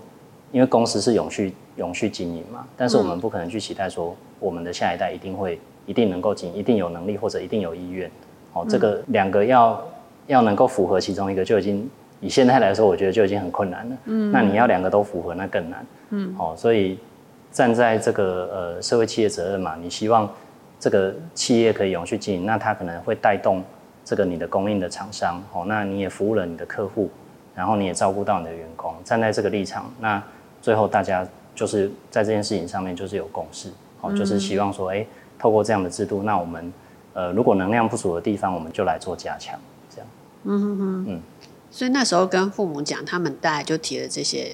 [0.52, 8.10] 因为公司是永续永续经营嘛，但是我们不可能去期待说，我们的下一代一定会一定能够经营，一定有能力或者一定有意愿，
[8.52, 9.82] 哦，这个两个要
[10.26, 11.88] 要能够符合其中一个，就已经
[12.20, 13.96] 以现在来说，我觉得就已经很困难了。
[14.06, 15.86] 嗯，那你要两个都符合，那更难。
[16.10, 16.98] 嗯，哦，所以
[17.50, 20.28] 站在这个呃社会企业责任嘛，你希望。
[20.78, 23.64] 这个企业可以永续经营，那它可能会带动
[24.04, 27.10] 这个你的供应的厂商，哦，那你也服务了你的客户，
[27.54, 30.22] 然后你也照顾到你的员工，站在这个立场，那
[30.60, 35.04] 最后大家就是在这件事情上面就是有共识，哦，就是希望说，哎，
[35.36, 36.72] 透过这样的制度，那我们
[37.14, 39.58] 呃如果能量不足的地方，我们就来做加强，
[39.92, 40.06] 这样。
[40.44, 41.06] 嗯嗯嗯。
[41.08, 41.20] 嗯，
[41.72, 44.52] 所以那时候跟父母讲，他们大概就提了这些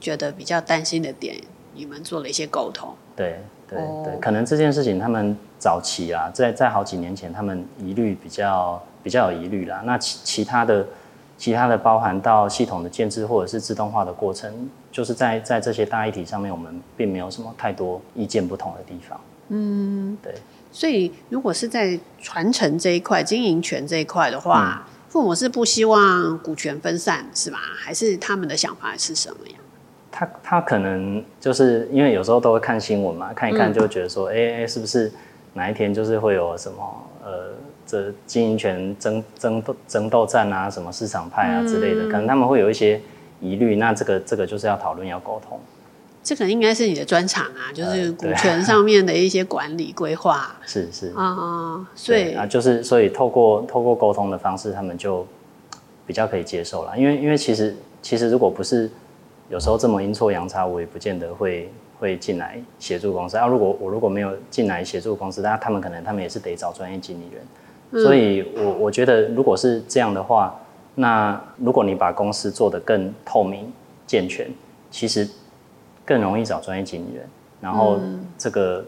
[0.00, 1.36] 觉得比较担心的点，
[1.74, 2.94] 你们做了一些沟通。
[3.14, 3.40] 对。
[3.68, 9.82] 对对，可能这件事情他们早期啊，在在好几年前，他们疑虑比较比较有疑虑啦。
[9.84, 10.86] 那其其他的
[11.36, 19.20] 其他的包含到系统的建制或者是自动化的过程，就是在在这些大议题上面，我们并没有什么太多意见不同的地方。
[19.48, 20.34] 嗯，对。
[20.72, 27.58] 所以如果是在传承这一块、经营权这一块的话，嗯、父母是不希望股权分散，是吧？
[27.76, 29.56] 还是他们的想法是什么呀？
[30.10, 35.12] 他他可能就是因为有时候都会看新闻嘛，看一看就会觉得说，哎、嗯、哎、欸，是不是
[35.52, 36.76] 哪一天就是会有什么
[37.22, 37.52] 呃，
[37.86, 42.98] 这经营权争争斗争斗战啊，什么市场派啊之类的，嗯、可能他们会有一些
[43.40, 43.76] 疑虑。
[43.76, 45.58] 那这个这个就是要讨论要沟通。
[46.22, 50.56] 这个应该是你的专长啊，就是股权上面的一些管理规划。
[50.66, 55.26] 是是啊，所以啊，就是所以透过透过沟通的方式，他们就
[56.06, 56.96] 比较可以接受了。
[56.98, 58.90] 因为因为其实其实如果不是。
[59.48, 61.70] 有时候这么阴错阳差，我也不见得会
[62.00, 63.46] 会进来协助公司啊。
[63.46, 67.46] 如果我如果没有进来协助公司，那他们可能他们也是得找专业经理人。
[67.92, 70.52] 嗯、所以我我觉得，如果是这样的话，
[70.96, 73.72] 那如果你把公司做得更透明
[74.04, 74.50] 健全，
[74.90, 75.28] 其实
[76.04, 77.24] 更容易找专业经理人，
[77.60, 78.00] 然后
[78.36, 78.84] 这个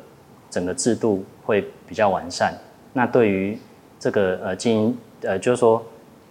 [0.51, 2.53] 整个制度会比较完善。
[2.93, 3.57] 那对于
[4.01, 5.81] 这个呃经营呃就是说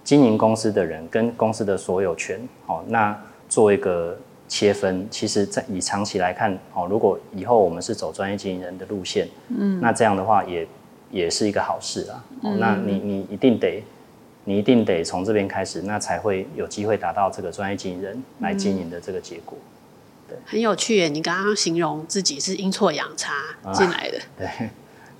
[0.03, 3.17] 经营公司的人跟公司的所有权，哦那。
[3.49, 4.13] 做一个
[4.49, 9.25] 切分，其实，在以长期来看，哦，如果以后我们是走专业经营人的路线，
[9.57, 10.67] 嗯，那这样的话也
[11.09, 12.25] 也是一个好事啊。
[12.43, 13.81] 哦，那你你一定得，
[14.47, 19.57] 你一定得从这边开始，那才会有机会达到这个专业经营人来经营的这个结果。
[20.25, 23.33] 对，很有趣耶，你刚刚形容自己是阴错阳差
[23.73, 24.69] 进来的，对，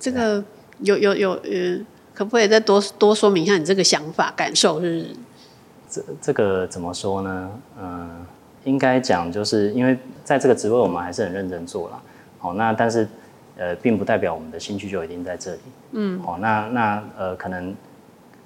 [0.00, 0.42] 这个
[0.78, 1.78] 有有有呃，
[2.14, 5.06] 可不可以再多多说明一下你这个想法感受是？
[5.90, 7.50] 这这个怎么说呢？
[7.78, 8.26] 嗯，
[8.64, 12.02] 应该讲就是因为在这个职位我们还是很认真做了，
[12.38, 13.06] 好，那但是
[13.58, 15.60] 呃，并不代表我们的兴趣就一定在这里，
[15.92, 17.74] 嗯，好，那那呃，可能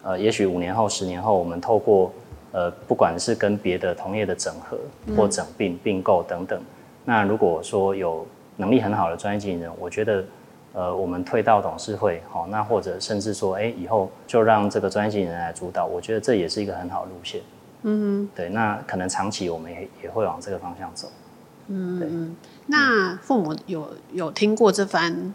[0.03, 2.13] 呃，也许五年后、十年后，我们透过
[2.53, 4.79] 呃，不管是跟别的同业的整合
[5.17, 6.61] 或整并、并购等等，
[7.05, 10.25] 那如果说有能力很好的专业经理人，我觉得。
[10.75, 17.43] 呃，我们退到董事会，好，那或者甚至说，哎，以后就让这个专业经理人来主导，我觉得这也是一个很好的路线。
[17.83, 21.09] 嗯哼，对，那可能长期我们也也会往这个方向走。
[21.67, 22.35] 嗯，
[22.69, 25.35] 那父母有有听过这番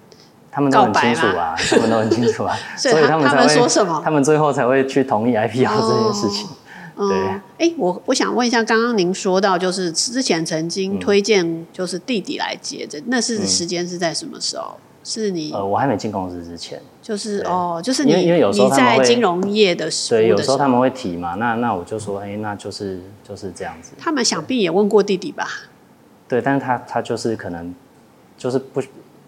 [0.51, 4.01] 他们都很清楚啊，他们都很清楚啊， 所以他们才会说什么？
[4.03, 6.47] 他们最后才会去同意 IPO 这件事情。
[6.95, 7.17] 哦、对，
[7.59, 14.77] 哎、嗯，我我想问一下，刚刚您说到，就是之前曾经推荐就是弟弟来接着，嗯、那是时间是在什么时候？
[15.03, 23.93] 是你呃，我还没进公司之前，就是哦，就是你因为有时候你在金融业的时候，对，有时候他们会提嘛，那那我就说，哎，那就是就是这样子。
[23.97, 25.47] 他们想必也问过弟弟吧？
[26.27, 27.73] 对，但是他他就是可能
[28.37, 28.81] 就是不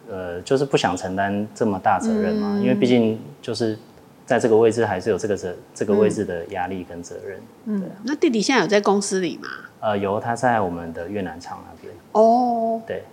[0.09, 3.77] 呃，就是不想承担这么大责任嘛，因为毕竟就是
[4.25, 7.41] 在这个位置还是有这个责这个位置的压力跟责任。
[7.65, 9.47] 嗯，那弟弟现在有在公司里吗？
[9.81, 11.93] 呃，有，他在我们的越南厂那边。
[12.11, 13.03] 哦，对，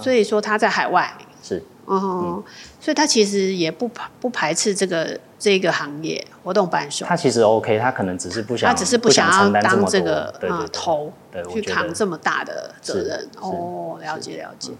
[0.00, 1.62] 所以说他在海外是。
[1.86, 1.98] 哦，
[2.36, 2.44] 嗯、
[2.78, 7.04] 所以他其实也不排不排斥这个这个行业活动版手。
[7.04, 11.12] 他其实 OK，他可能只是不想，他只是不想要当这个对对对头，
[11.52, 13.28] 去扛这么大的责任。
[13.40, 14.70] 哦，了解了解。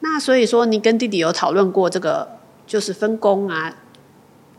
[0.00, 2.28] 那所以说，你跟弟弟有讨论过这个
[2.66, 3.76] 就是分工啊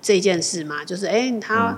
[0.01, 0.83] 这件事吗？
[0.85, 1.77] 就是哎、欸，他、嗯、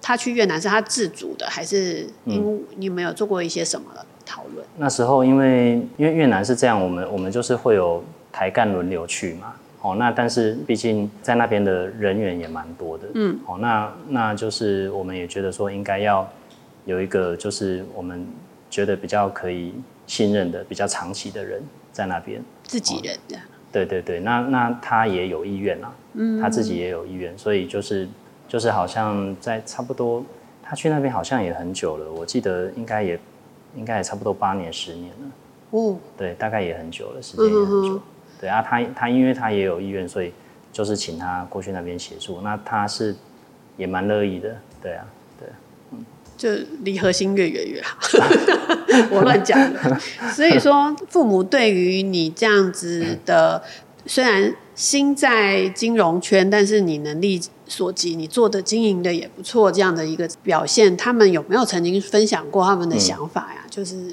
[0.00, 3.86] 他去越南是他自主的，还是因你有没有做过一些什么
[4.24, 4.66] 讨论？
[4.76, 9.54] 那时候因为因为越南是这样，我们我们就是会有台干轮流去嘛。
[9.82, 16.26] 哦，那但是毕竟在那边的人员也蛮多的，嗯，哦，那那就是我们也觉得说应该要
[16.86, 18.26] 有一个就是我们
[18.70, 19.74] 觉得比较可以
[20.06, 21.62] 信任的、比较长期的人
[21.94, 23.38] 在那边，自己人的，
[23.72, 28.06] 对对对，那那他也有意愿啊，嗯，他自己也有意愿，所以就是
[28.46, 30.22] 就是好像在差不多
[30.62, 33.18] 他去那边好像也很久了，我记得应该也
[33.76, 35.30] 应该也差不多八年十年了，
[35.70, 37.96] 哦，对，大概也很久了，时间也很久。
[37.96, 38.02] 嗯
[38.40, 40.30] 对啊，他他因为他也有意愿，所以
[40.70, 42.42] 就是请他过去那边协助。
[42.42, 43.14] 那他是
[43.78, 45.06] 也蛮乐意的，对啊，
[46.36, 46.50] 就
[46.82, 47.96] 离核心越远越好。
[49.10, 49.98] 我乱讲的。
[50.32, 53.62] 所以说，父母对于你这样子的，
[54.06, 63.62] 虽然心在金融圈，但是你能力所及，你做的经营的也不错，这样的一个表现，他们有没有曾经分享过他们的想法呀？
[63.64, 64.12] 嗯、就是，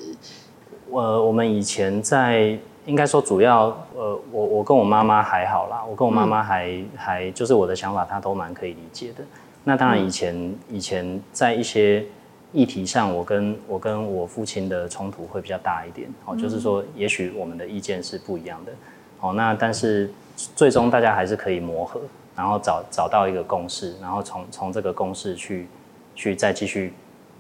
[0.90, 2.60] 我我们以前在。
[2.88, 9.24] 应该说，主要呃，我我跟我妈妈还好啦，我跟我妈妈还、嗯、还就是我的想法，她都蛮可以理解的。
[9.63, 12.04] 那当然，以前、嗯、以前在一些
[12.52, 16.10] 议题上，我跟我跟我父亲的冲突会比较大一点。
[16.26, 18.71] 哦，就是说，也许我们的意见是不一样的。
[19.19, 20.10] 哦，那但是
[20.56, 22.02] 最终大家还是可以磨合，
[22.36, 25.67] 然后找找到一个共识，然后从从这个共识去
[26.15, 26.93] 去再继续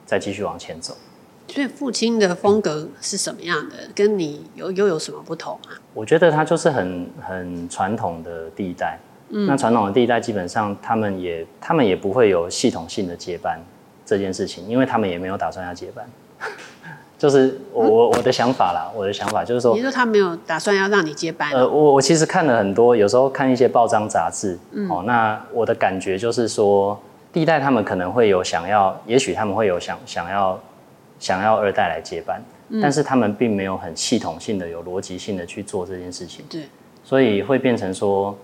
[0.05, 0.95] 再继续往前走。
[1.47, 3.75] 所以父亲的风格是什么样的？
[3.93, 5.75] 跟你有又有什么不同啊？
[5.93, 8.99] 我觉得他就是很很传统的第一代，
[9.31, 13.59] 嗯，那传统的第一代基本上他们也他们也不会有系统性的接班
[14.05, 16.05] 这件事情，因为他们也没有打算要接班。
[17.17, 21.51] 就是我我我的想法啦，我的想法就是说，你说他没有打算要让你接班？
[21.51, 26.99] 呃，我我其实看了很多，有时候看一些报章杂志，嗯，哦，那我的感觉就是说，
[27.31, 30.59] 第一代他们可能会有想要，也许他们会有想想要
[31.19, 36.63] 想要二代来接班，嗯，但是他们并没有很系统性的、有逻辑性的去做这件事情，对，
[37.03, 38.35] 所以会变成说，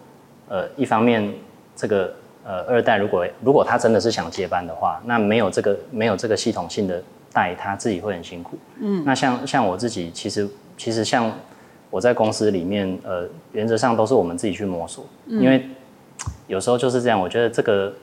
[0.49, 1.33] 呃，一方面
[1.75, 7.01] 这个呃二代如果如果他真的是想接班的话，那没有这个没有这个系统性的。
[7.33, 11.31] 带他自己会很辛苦，嗯，那像像我自己，其实其实像
[11.91, 15.63] 我在公司里面，呃，原则上都是我们自己去摸索，嗯，因为
[16.47, 17.19] 有时候就是这样。
[17.19, 17.93] 我觉得这个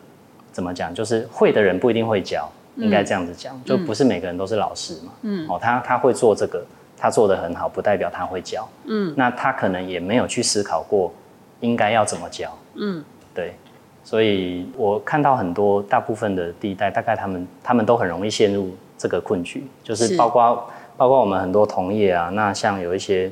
[0.53, 6.65] 怎么讲，就是会的人不一定会教，应该这样子讲，嗯，就不是每个人都是老师嘛，嗯，哦，他他会做这个，
[6.97, 11.13] 他做的很好，不代表他会教，嗯，那他可能也没有去思考过
[11.61, 13.55] 应该要怎么教，嗯，对，
[14.03, 18.75] 所以我看到很多大部分的第一代，大概他们他们都很容易陷入。
[18.97, 23.31] 这个困局就是包括是包括我们很多同业啊，那像有一些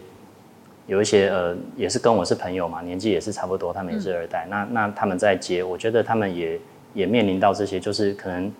[0.87, 6.59] 有一些呃，也是跟我是朋友嘛，年纪也是差不多，他们也是二代，嗯、那那他们在接，我觉得他们也
[6.95, 8.53] 也面临到这些，就是可能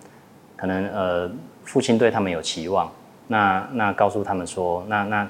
[0.55, 1.29] 可能呃，
[1.65, 2.89] 父亲对他们有期望，
[3.27, 5.27] 那那告诉他们说，那那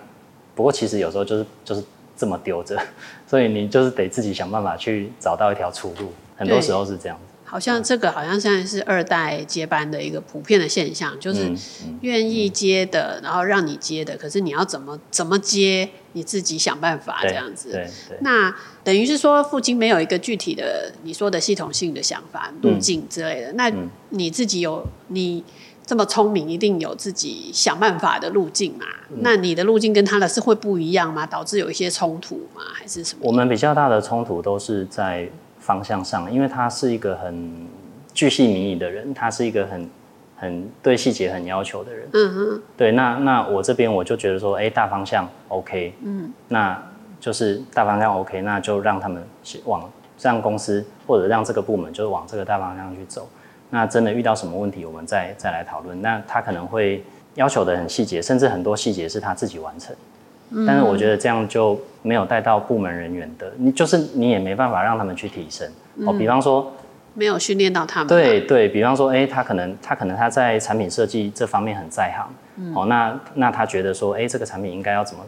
[0.55, 1.83] 不过其实有时候就是就是
[2.15, 2.81] 这么丢着，
[3.27, 7.33] 所以你就是得自己想办法去找到一条出路，很多时候是这样子。
[7.45, 11.51] 好像这个好像现在是二代接班的一个普遍的现象，就是
[12.01, 17.71] 愿意接的，然后让你接的，可是你要怎么怎么接，你自己想办法这样子。
[17.71, 18.17] 对对。
[18.21, 18.51] 那
[18.83, 23.53] 等于是说，父亲没有一个具体的你说的系统性的想法、路径之类的。
[23.53, 23.71] 那
[24.09, 25.43] 你自己有你
[25.85, 28.85] 这么聪明，一定有自己想办法的路径嘛？
[29.21, 31.25] 那你的路径跟他的是会不一样吗？
[31.25, 32.61] 导致有一些冲突吗？
[32.73, 33.21] 还是什么？
[33.23, 35.29] 我们比较大的冲突都是在。
[35.65, 37.65] 方向上，因为他是一个很
[38.13, 39.89] 巨细靡遗的人，他是一个很
[40.35, 42.05] 很对细节很要求的人。
[42.11, 46.77] 嗯哼，对，那那我这边我就觉得说，哎，大方向 OK，嗯，那
[47.17, 49.25] 就是大方向 OK，那就让他们
[49.63, 53.25] 往让公司或者让这个部门就是往这个大方向去走。
[53.73, 55.99] 那真的遇到什么问题，我们再再来讨论。
[55.99, 57.03] 那他可能会
[57.33, 59.95] 要求的很细节，甚至很多细节是他自己完成。
[60.67, 65.67] 但是我觉得这样就没有带到部门人员的，你就是你也没办法让他们去提升
[66.05, 66.13] 哦。
[66.13, 66.71] 比方说，
[67.15, 68.07] 没有训练到他们。
[68.07, 75.23] 对对，比方说，哎，他可能他可能他在产品设计这方面很在行，哦，那那他觉得说，哎，这个产品应该要怎么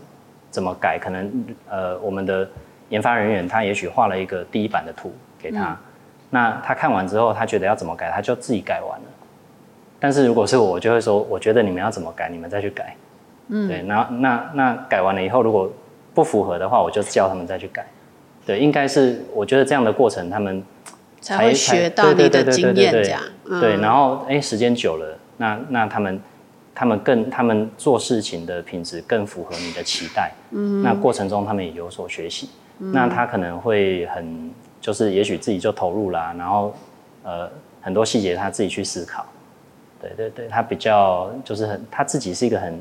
[0.51, 0.99] 怎么改？
[0.99, 2.47] 可能呃，我们的
[2.89, 5.75] 研发人员他也许画了一个第一版的图给他，
[6.29, 9.05] 那他看完之后，他觉得要怎么改，他就自己改完了。
[9.99, 12.95] 但是如果是我，我就会说，我觉得你们要怎么改，你们再去改。
[13.47, 15.71] 嗯，对，然后那那改完了以后，如果
[16.13, 17.85] 不符合的话，我就叫他们再去改。
[18.45, 20.63] 对，应该是我觉得这样的过程，他们
[21.21, 23.21] 才，才会学到你的经验这样。
[23.49, 26.21] 嗯、对，然后哎，时间久了，那那他们
[26.73, 30.31] 他们更他们做事情的品质更符合你的期待。
[30.51, 32.49] 嗯，那过程中他们也有所学习。
[32.79, 34.51] 嗯、那他可能会很
[34.85, 36.73] 就是也许自己就投入啦，然后
[37.23, 37.49] 呃
[37.81, 39.25] 很多细节他自己去思考。
[39.99, 42.79] 对对对，他比较就是很他自己是一个很。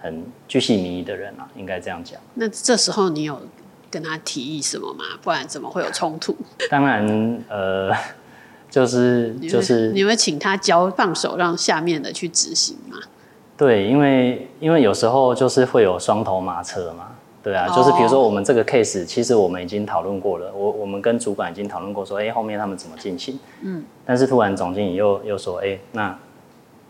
[0.00, 2.20] 很巨细靡遗的人啊，应该这样讲。
[2.34, 3.36] 那这时候你有
[3.90, 5.04] 跟他提议什么吗？
[5.20, 6.36] 不然怎么会有冲突？
[6.70, 7.04] 当然，
[7.48, 7.92] 呃，
[8.70, 12.96] 就是就是你会请他教放手，让下面的去执行吗？
[13.56, 23.38] 对，因为因为有时候就是会有双头马车嘛，对啊，就是比如说我们这个 case，其实我们已经讨论过了，我我们跟主管已经讨论过，说，哎，后面他们怎么进行？
[23.62, 26.18] 嗯，但是突然总经理又又说，哎，那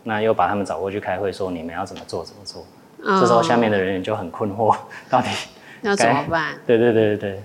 [0.03, 2.63] 那又把他们找过去开会，说你们要怎么做怎么做。
[3.01, 4.75] 这时候下面的人员就很困惑，
[5.09, 5.27] 到底
[5.81, 6.55] 要怎么办？
[6.67, 7.43] 对对对对对。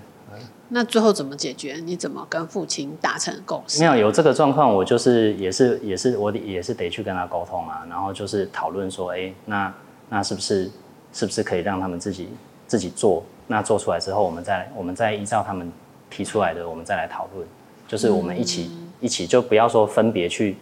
[0.69, 1.75] 那最后怎么解决？
[1.85, 3.79] 你怎么跟父亲达成共识？
[3.79, 9.73] 没有有这个状况，我就是也是也是我也是得去跟他沟通啊，然后就是讨论说，哎，那
[10.09, 10.69] 那是不是
[11.13, 12.29] 是不是可以让他们自己
[12.67, 13.23] 自己做？
[13.47, 15.71] 那做出来之后，我们再我们再依照他们
[16.09, 17.47] 提出来的，我们再来讨论，
[17.87, 20.57] 就是我们一起、嗯、一起就不要说分别去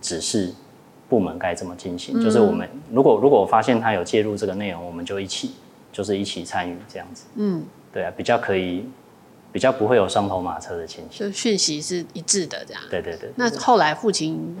[0.00, 0.52] 指示。
[1.08, 2.22] 部门该怎么进行？
[2.22, 5.52] 就是我们如果如果我发现他有介入这个内容，我们就一起
[5.90, 7.24] 就是一起参与这样子。
[7.36, 8.84] 嗯，对啊，比较可以，
[9.50, 11.26] 比较不会有双头马车的情形。
[11.26, 12.82] 就讯息是一致的这样。
[12.90, 13.30] 对对对。
[13.36, 14.54] 那后来父亲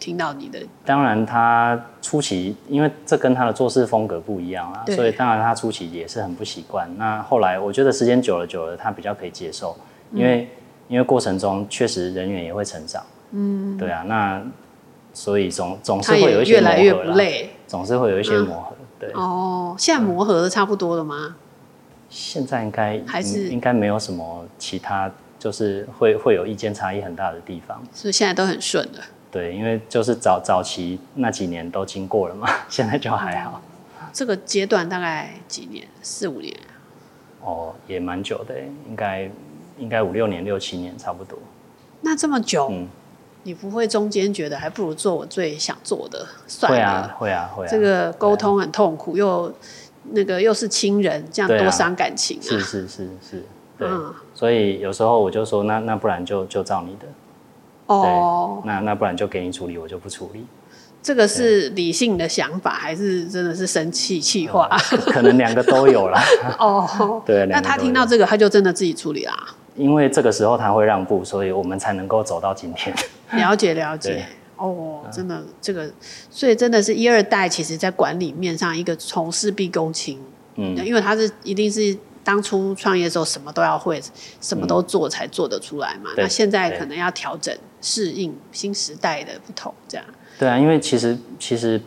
[0.00, 6.90] 听到你的，当然他初期因为这跟他的做事风格不一样啊，所以当然他初期也是很不习惯。
[6.96, 9.76] 那后来我觉得时间久了久了，他比较可以接受，
[10.12, 10.48] 因为、嗯、
[10.88, 13.04] 因为过程中确实人员也会成长。
[13.30, 14.42] 嗯，对啊，那。
[15.12, 19.10] 所以总总是会有一些磨合，越来越不累，总是会有一些磨合，对。
[19.14, 21.34] 哦，现在磨合的差不多了吗？
[22.08, 27.82] 现在应该还是应该没有什么其他就是会会有意见差异很大的地方。
[27.92, 29.00] 所以现在都很顺了。
[29.30, 33.62] 对，因为就是早早期那几年都经过了嘛， 现在就还好。
[34.00, 35.86] 嗯、这个阶段大概几年？
[36.02, 36.52] 四五年？
[37.40, 38.54] 哦，也蛮久的，
[38.88, 39.30] 应该
[39.78, 41.38] 应该五六年、六七年差不多。
[42.00, 42.88] 那这么久，嗯，
[43.44, 46.26] 你不会中间觉得还不如做我最想做的？
[46.46, 47.68] 算了，会啊，会啊，会啊。
[47.70, 49.54] 这个沟通很痛苦，啊、又
[50.12, 52.42] 那个又是亲人，这样多伤感情啊！
[52.42, 53.44] 是是是是，
[53.78, 53.88] 对。
[53.88, 57.06] 嗯、所以有时候我就说，那那不然就就照你的。
[57.94, 60.46] 哦，那那不然就给你处理，我就不处理。
[61.02, 64.68] 这个是理性的想法，还是真的是生气气话？
[65.06, 66.22] 可能两个都有啦。
[66.60, 69.34] 哦， 对，那他听到这个，他就真的自己处理啦。
[69.74, 72.94] 因为这个时候他会让步，所以我们才能够走到今天。
[73.32, 74.24] 了解了解。
[74.56, 75.90] 哦，真的这个，
[76.30, 80.20] 所以真的是一二代，其实在管理面上，一个从事必躬亲。
[80.54, 81.96] 嗯，因为他是一定是。
[82.22, 84.00] 当初创业的时候，什么都要会，
[84.40, 86.10] 什么都做才做得出来嘛。
[86.10, 90.06] 嗯、那现在可能要调整、适应新时代的不同，这样。
[90.38, 91.80] 对啊，因为其实其实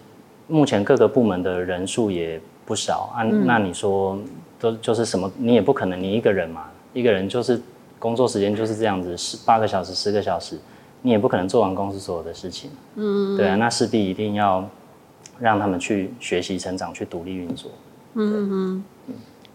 [0.47, 3.23] 目前各个部门的人数也不少啊。
[3.23, 4.19] 嗯、那你说
[4.59, 5.31] 都就是什么？
[5.37, 7.61] 你也不可能你一个人嘛，一个人就是
[7.99, 10.57] 工作时间就是这样子，十八个小时、十个小时，
[11.03, 12.71] 你也不可能做完公司所有的事情。
[12.95, 13.37] 嗯。
[13.37, 14.67] 对啊，那势必一定要
[15.39, 17.71] 让他们去学习、成长、去独立运作。
[18.15, 18.83] 嗯嗯。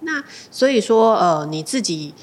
[0.01, 2.15] 那所以说，呃，你自己，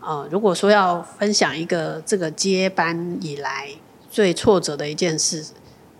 [0.00, 3.68] 呃，如果说要分享一个这个接班以来
[4.10, 5.44] 最挫折的一件事，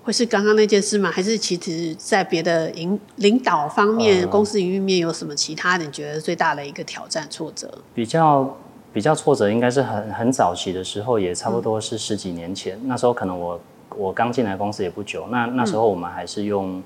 [0.02, 1.10] 会是刚刚那件事吗？
[1.10, 7.70] 还是其实在别的领领导方面、公司营运面有什么其他你觉得最大的一个挑战挫折？
[7.94, 8.58] 比较
[8.92, 12.76] 比较挫折，应该是很很早期的时候，也差不多是十几年前。
[12.82, 13.60] 嗯、那时候可能我
[13.96, 16.82] 我刚进来公司也不久，那那时候我们还是用、嗯、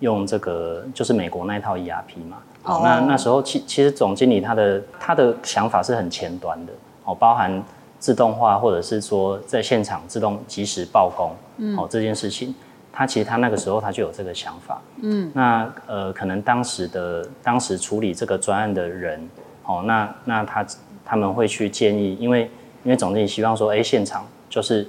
[0.00, 2.36] 用这个就是美国那一套 ERP 嘛。
[2.64, 6.72] 哦，那那时候其其实总经理他的他的想法是很前端的
[7.04, 7.62] 哦，包含
[7.98, 12.54] 自动化或者是说在现场自动及时报工，嗯，哦这件事情，
[12.92, 19.28] 他其实他那个时候他就有这个想法，嗯，那呃可能当时的当时处理这个专案的人，
[19.64, 20.66] 哦，那那他
[21.04, 22.50] 他们会去建议，因为
[22.84, 24.86] 因为总经理希望说，哎，现场就是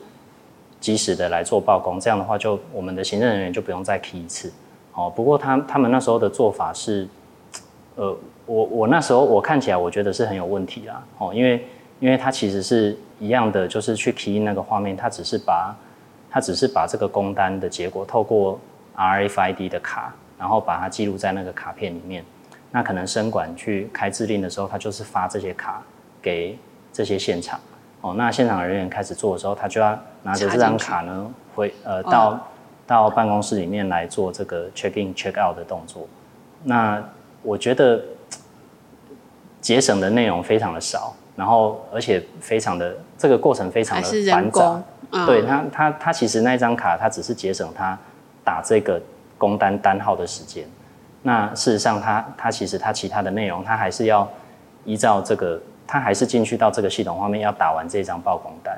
[0.82, 4.51] 及时的来做报工，这样的话就我们的行政人员就不用再 key 一次，
[4.99, 7.07] 哦，不过他他们那时候的做法是。
[7.95, 11.67] 呃，我我那时候我看起来我觉得是很有问题啦，哦，因为
[11.99, 15.75] 因为他其实是一样的，就是去 key 那个画面，他只是把
[16.31, 18.57] 他只是把这个工单的结果透过
[18.95, 22.23] RFID 的卡，然后把它记录在那个卡片里面。
[22.71, 25.83] 那可能生管去开指令的时候，他就是发这些卡
[26.21, 26.57] 给
[26.93, 27.59] 这些现场，
[27.99, 32.39] 哦，那现场人员开始做的时候，他就要拿着这张卡呢，回呃到、哦、
[32.89, 36.07] 到办公室里面来做这个 check in check out 的动作，
[36.63, 37.01] 那。
[37.41, 38.03] 我觉得
[39.61, 44.83] 节省的内容非常的少，然后而且非常的这个过程非常的繁杂。
[45.11, 47.97] 嗯、对他，他他其实那张卡，他只是节省他
[48.43, 49.01] 打这个
[49.37, 50.65] 工单单号的时间。
[51.21, 54.29] 那事实上他，他他其实他其他的内容，他还是要
[54.83, 58.77] 依照这个，他还是进去到这个系统画面要打完这张报工单。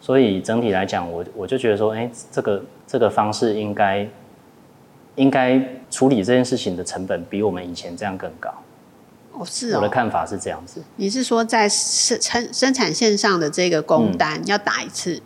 [0.00, 4.08] 所以整体来讲，我我就觉得说，哎，这个这个方式应该。
[5.16, 8.48] 应该处理这件事情的成本比我们以前这样更高。
[9.32, 9.76] 哦，是哦。
[9.76, 10.82] 我的看法是这样子。
[10.96, 15.20] 你是说在生生生产线上的这个工单要打一次？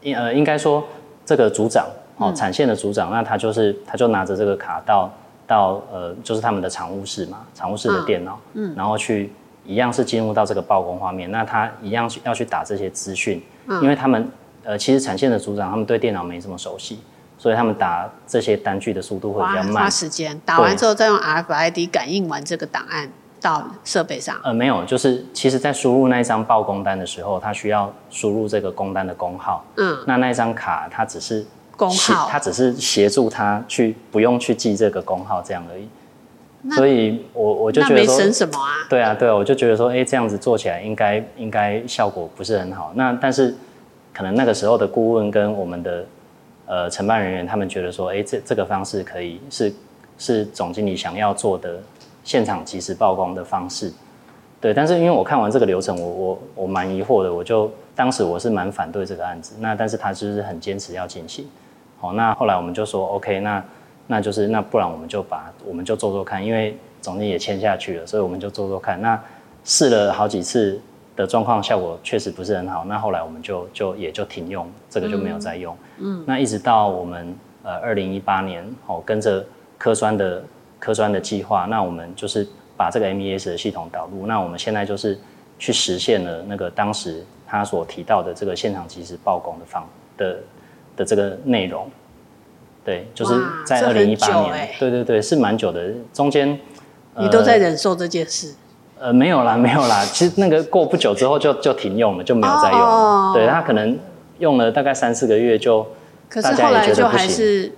[0.00, 0.82] 应、嗯、呃，应该说
[1.26, 5.12] 这个组长哦，产线的组长，那他就是他就拿着这个卡到
[5.46, 9.30] 到呃，就是他们的常务室嘛，常务室的电脑，嗯，然后去
[9.66, 14.30] 一样是进入到这个报工画面，那他一样要去打这些资讯，嗯、因为他们
[14.64, 17.00] 呃，其实产线的组长他们对电脑没这么熟悉。
[17.38, 20.40] 所以他们打这些单据的速度会比较慢，花时间。
[20.46, 23.12] 打完之后再用 RFID 感应完这个档案
[23.42, 24.34] 到设备上。
[24.42, 29.62] 呃，没有，就是其实在输入那一张报工单的时候，他需要输入这个工单的工号。
[29.76, 29.98] 嗯。
[30.06, 31.44] 那那一张卡，它只是
[31.76, 35.86] 工号，它只是协助他去不用去记这个工号这样而已。
[36.68, 38.86] 那所以我我就觉得说，没省什么啊？
[38.88, 42.92] 对啊，对啊，我就觉得说，哎，这样子做起来应该应该效果不是很好。
[42.94, 43.54] 那但是
[44.12, 46.04] 可能那个时候的顾问跟我们的。
[46.68, 49.72] 呃，承办人员他们觉得说，哎，这这个方式可以是
[50.18, 51.78] 是总经理想要做的
[52.24, 53.92] 现场及时曝光的方式，
[54.60, 54.74] 对。
[54.74, 59.54] 但是因为我看完这个流程，我我我蛮疑惑的，我就当时我是蛮反对这个案子。
[59.60, 61.46] 那但是他就是很坚持要进行。
[62.00, 63.62] 好，那后来我们就说，OK，那
[64.06, 69.00] 那就是那不然我们就把我们就做做看，因为总经理也签下去了，所以我们就做做看。
[69.00, 69.20] 那
[69.64, 70.80] 试了好几次。
[71.16, 75.74] 的状况效果确实不是很好，那后来我们就就也就停用，这个就没有再用。
[75.96, 79.42] 嗯，嗯，那一直到我们呃二零一八年哦，跟着
[79.78, 80.44] 科专的
[80.78, 82.46] 科专的计划，那我们就是
[82.76, 84.26] 把这个 MES 的系统导入。
[84.26, 85.18] 那我们现在就是
[85.58, 89.88] 去实现了那个当时他所提到的这个现场即时报工的方
[90.18, 90.36] 的
[90.98, 91.90] 的这个内容。
[92.86, 93.34] 对，就是
[93.66, 96.56] 在二零一八年，欸、对对对，是蛮久的，中间、
[97.14, 98.54] 呃、你都在忍受这件事。
[99.00, 100.04] 呃，没有啦，没有啦。
[100.04, 102.86] 其实那个过不久之后就就停用了，就没有再用了。
[102.86, 103.98] 哦、对，他可能
[104.38, 105.84] 用了大概三四个月就，
[106.30, 107.72] 可是后来就还是，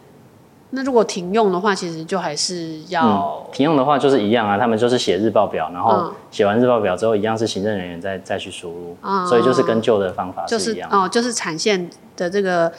[0.71, 4.59] 那如果停用的话，其实就还是要、嗯、停用的话就是一样啊。
[4.59, 10.89] 他们就是写日报表，然后写完日报表之后，一样是行政人员再再去输入，哦、所以就是跟旧的方法是一样。
[10.93, 12.71] 哦，就是产线的这个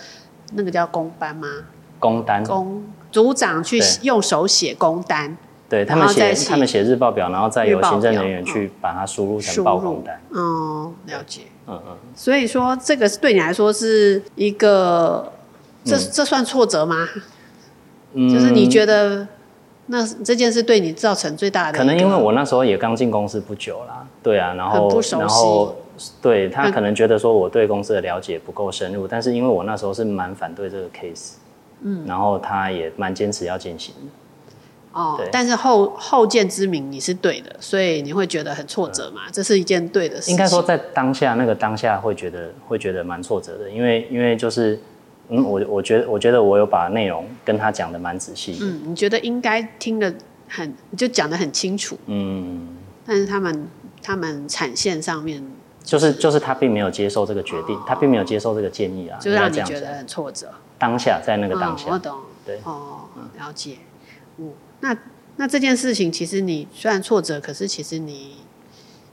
[0.53, 1.47] 那个叫工班吗？
[1.99, 2.43] 工单。
[2.43, 5.37] 工组长去用手写工单。
[5.67, 10.19] 对他们写，他们写日报表，然后再由行政人员去把它输入成报公单。
[10.31, 11.41] 哦，了解。
[11.67, 11.95] 嗯嗯。
[12.15, 15.31] 所以说，这个对你来说是一个，
[15.83, 17.07] 这这算挫折吗？
[18.13, 18.27] 嗯。
[18.33, 19.27] 就是你觉得，
[19.85, 21.77] 那这件事对你造成最大的？
[21.77, 24.07] 可能因为我那时候也刚进公司不久啦。
[24.23, 25.75] 对啊，然后然后
[26.19, 31.33] 对他可能觉得说我对公司的了解不够深入，但是因为我那时候是蛮反对这个 case，
[31.81, 33.93] 嗯，然后他也蛮坚持要进行。
[34.91, 39.21] 哦，但是后后见之明你是对的，所以你会觉得很挫折嘛？
[39.27, 40.31] 嗯、这是一件对的事情。
[40.33, 44.79] 应该说在当下那个当下会觉得会觉得蛮挫折的，因为因为就是
[45.29, 48.57] 嗯，我我觉得我觉得我有把内容跟他讲的蛮仔细。
[48.61, 50.11] 嗯，你觉得应该听得
[50.47, 51.95] 很就讲的很清楚。
[52.07, 52.67] 嗯，
[53.05, 53.67] 但是他们
[54.01, 55.39] 他们产线上面
[55.83, 60.47] 就是就是他并没有接受这个决定，哦、他并没有接受这个建议啊，就让你觉得很挫折。
[60.79, 62.17] 当下在那个当下，哦、我懂。
[62.45, 63.75] 对，哦，了解。
[64.37, 64.51] 嗯。
[64.79, 64.97] 那
[65.35, 68.37] 那这件事情，其实你虽然挫折，可是其实你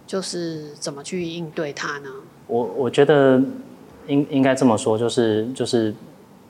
[0.07, 2.09] 就是怎么去应对它呢？
[2.47, 3.43] 我我觉得
[4.07, 5.93] 应应该这么说，就是就是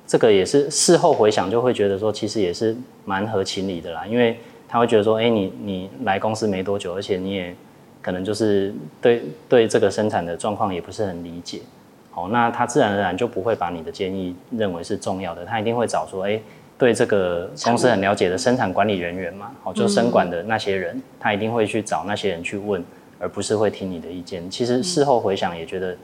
[0.06, 4.06] 这个也是事后回想就会觉得说，其实也是蛮合情理的啦。
[4.06, 4.38] 因为
[4.68, 7.56] 他会觉得说，哎，你你来公司没多久，而且你也
[8.02, 11.62] 可能就是对对这个生产的状况也不是很理解，
[12.16, 16.40] 好，那他自然而然就不会把你的建议认为是重要的，他一定会找说，哎。
[16.78, 22.84] 对这个公司很了解的生产管理人员嘛，哦，就生管的那些人，他一定会去找那些人去问，
[23.18, 24.50] 而不是会听你的意见。
[24.50, 25.96] 其实事后回想也觉得，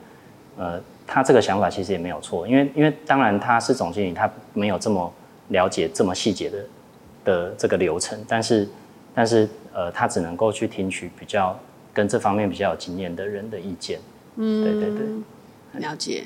[0.56, 5.12] 呃，他这个想法其实也没有错，因为因为当然他是总经理，他没有这么
[5.48, 6.58] 了解这么细节的
[7.26, 8.66] 的这个流程，但是
[9.14, 11.54] 但是呃，他只能够去听取比较
[11.92, 14.00] 跟这方面比较有经验的人的意见。
[14.36, 15.06] 嗯，对对对，
[15.78, 16.24] 了解。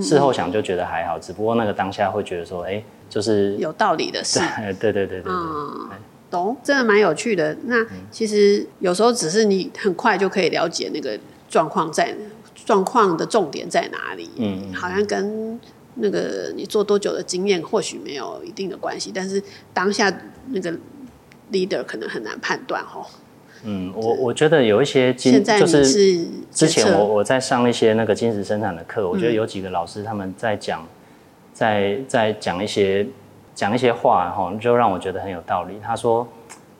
[0.00, 2.82] 事后想就觉得还好，只不过那个当下会觉得说，哎。
[3.12, 4.40] 就是有道理的事，
[4.80, 5.90] 对对对对对，嗯，
[6.30, 7.54] 懂，真的蛮有趣的。
[7.64, 7.76] 那
[8.10, 12.16] 其实有时候只是你很快就可以了解那个状况在
[12.54, 15.60] 状况的重点在哪里，嗯，好像跟
[15.96, 19.42] 那个你做多久的经验或许没有一定的关系，但是
[19.74, 20.10] 当下
[20.46, 20.72] 那个
[21.52, 23.04] leader 可能很难判断哦。
[23.64, 25.84] 嗯，我我觉得有一些金就是
[26.50, 30.86] 之前我我在上一些那个精实生产的课，我觉得有几个老师他们在讲。
[31.54, 33.06] 在在讲一些
[33.54, 35.74] 讲一些话哈，就让我觉得很有道理。
[35.84, 36.26] 他说：“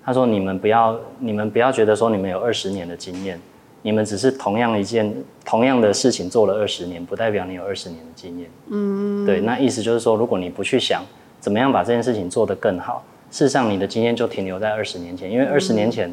[0.03, 3.39] 他说你们不要你们不要觉得说你们有二十年的经验，
[3.83, 5.14] 你们只是同样一件
[5.45, 8.49] 同样的事情做了二十年，不代表你有二十年的经验。
[8.70, 11.03] 嗯，对，那意思就是说，如果你不去想
[11.39, 16.12] 怎么样把这件事情做得更好，事实上你的经验就停留在二十年前，因为二十年前，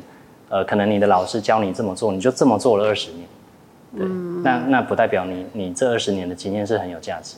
[0.49, 3.27] 呃，可能你的老师教你这么做，你就这么做了二十年。
[3.97, 4.05] 对，
[4.43, 7.35] 那那不代表你你这二十年的经验是很有价值。”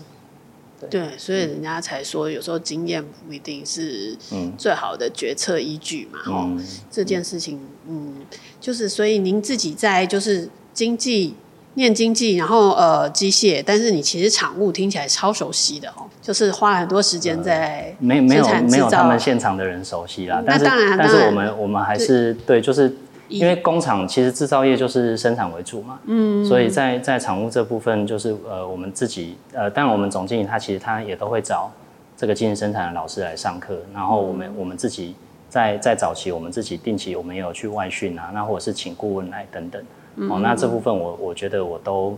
[0.89, 4.17] 对，所以人家才说，有时候经验不一定是
[4.57, 6.19] 最好的决策依据嘛。
[6.25, 8.15] 哦、嗯，这件事情，嗯，
[8.59, 11.35] 就是所以您自己在就是经济
[11.75, 20.41] 念经济，然后呃机械，但是你其实厂务听起来超熟悉的哦，就是花了很多时间在没没有没有他们现场的人熟悉啦。
[20.43, 20.65] 但是
[20.97, 22.91] 但是我们我们还是对，对，就是。
[23.31, 31.71] 因为工厂其实制造业就是生产为主嘛，嗯，所以在在厂务这部分就是呃我们自己呃，当然我们总经理他其实他也都会找
[32.17, 35.15] 这个精实生产的老师来上课，然后我们、嗯、我们自己
[35.49, 39.81] 在在早期我们自己定期我们也有去外训啊，那或者是请顾问来等等，
[40.17, 42.17] 嗯、哦，那这部分我我觉得我都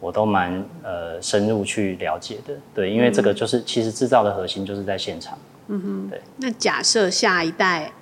[0.00, 5.38] 我都蛮呃深入去了解的，对，因为这个就是其实制造的核心就是在现场，
[5.68, 6.20] 嗯哼，对。
[6.38, 7.92] 那假设下一代。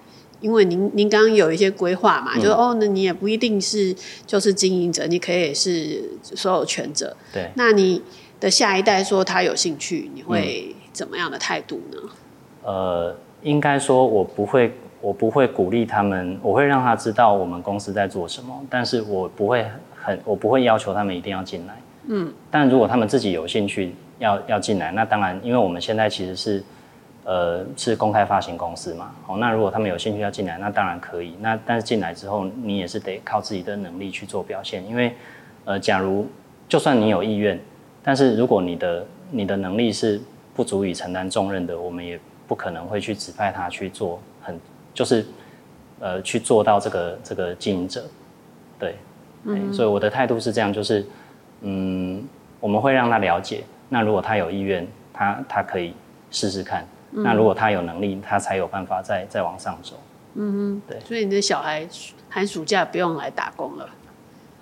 [0.42, 3.94] 因为您您刚刚有一些规划嘛，嗯、就是哦，那你也不一定是
[4.26, 7.16] 就是经营者，你可以是所有权者。
[7.32, 7.48] 对。
[7.54, 8.02] 那你
[8.40, 11.98] 的下一代说他有兴趣，你会怎么样的态度呢？
[12.64, 19.64] 呃，应该说我不会，我不会鼓励他们，我会让他知道我们公司在做什么，但是我不会
[19.94, 21.80] 很，我不会要求他们一定要进来。
[22.08, 22.32] 嗯。
[22.50, 26.62] 但如果他们自己有兴趣要要进来，那当然，因为我们现在其实是。
[27.24, 31.36] 呃是公开发行公司嘛，哦，那如果他们有兴趣要进来，那当然可以。
[31.40, 35.14] 那但是进来之后，你也是得靠自己的能力去做表现，因为
[35.64, 36.26] 呃，假如
[36.68, 37.58] 就算你有意愿，
[38.02, 40.20] 但是如果你的你的能力是
[40.54, 42.18] 不足以承担重任的，我们也
[42.48, 44.58] 不可能会去指派他去做很
[44.92, 45.24] 就是
[46.00, 48.04] 呃去做到这个这个经营者，
[48.78, 48.96] 对，
[49.44, 51.06] 嗯，所以我的态度是这样，就是
[51.60, 52.22] 嗯，
[52.58, 55.94] 我们会让他了解，那如果他有意愿，他他可以
[56.32, 56.84] 试试看。
[57.12, 59.94] 那如果他有能力，他才有办法再再往上走。
[60.34, 60.98] 嗯哼，对。
[61.00, 61.86] 所以你的小孩
[62.28, 63.88] 寒暑假不用来打工了。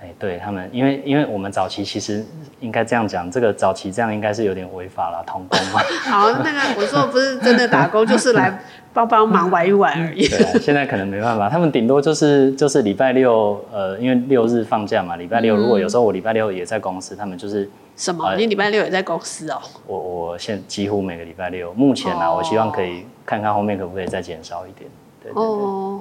[0.03, 2.25] 哎、欸，对他们，因为因为我们早期其实
[2.61, 5.81] 应该这样讲，这个早期这样应该是有点违法了，童工嘛。
[6.11, 10.27] 好，那个我说不是真的打工，就是来帮帮忙玩一玩而已。
[10.27, 17.69] 对啊，现在可能没办法，他们顶多就是就是礼拜六，呃，因为六日放假嘛，礼拜六如果有时候我礼拜六也在公司，他们就是。
[17.97, 18.35] 什么？
[18.35, 19.61] 你礼拜六也在公司哦？
[19.87, 24.91] 我我现几乎每个礼拜六，目前呢、啊，我希望可以看看后面可不可以再减少一点。
[25.23, 25.43] 对对对。
[25.43, 26.01] 哦，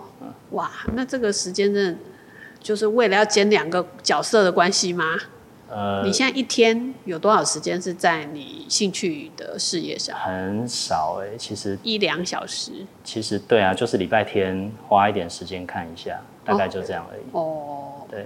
[0.51, 1.99] 哇，那这个时间真的
[2.61, 5.17] 就是为了要兼两个角色的关系吗？
[5.69, 10.17] 呃，你现在一天有多少时间是在你兴趣的事业上？
[10.17, 12.71] 很少哎、欸，其实一两小时。
[13.03, 17.21] 其实对啊，就是礼拜天花一点时间看一下，大概就这样而已。
[17.33, 18.25] 哦，对。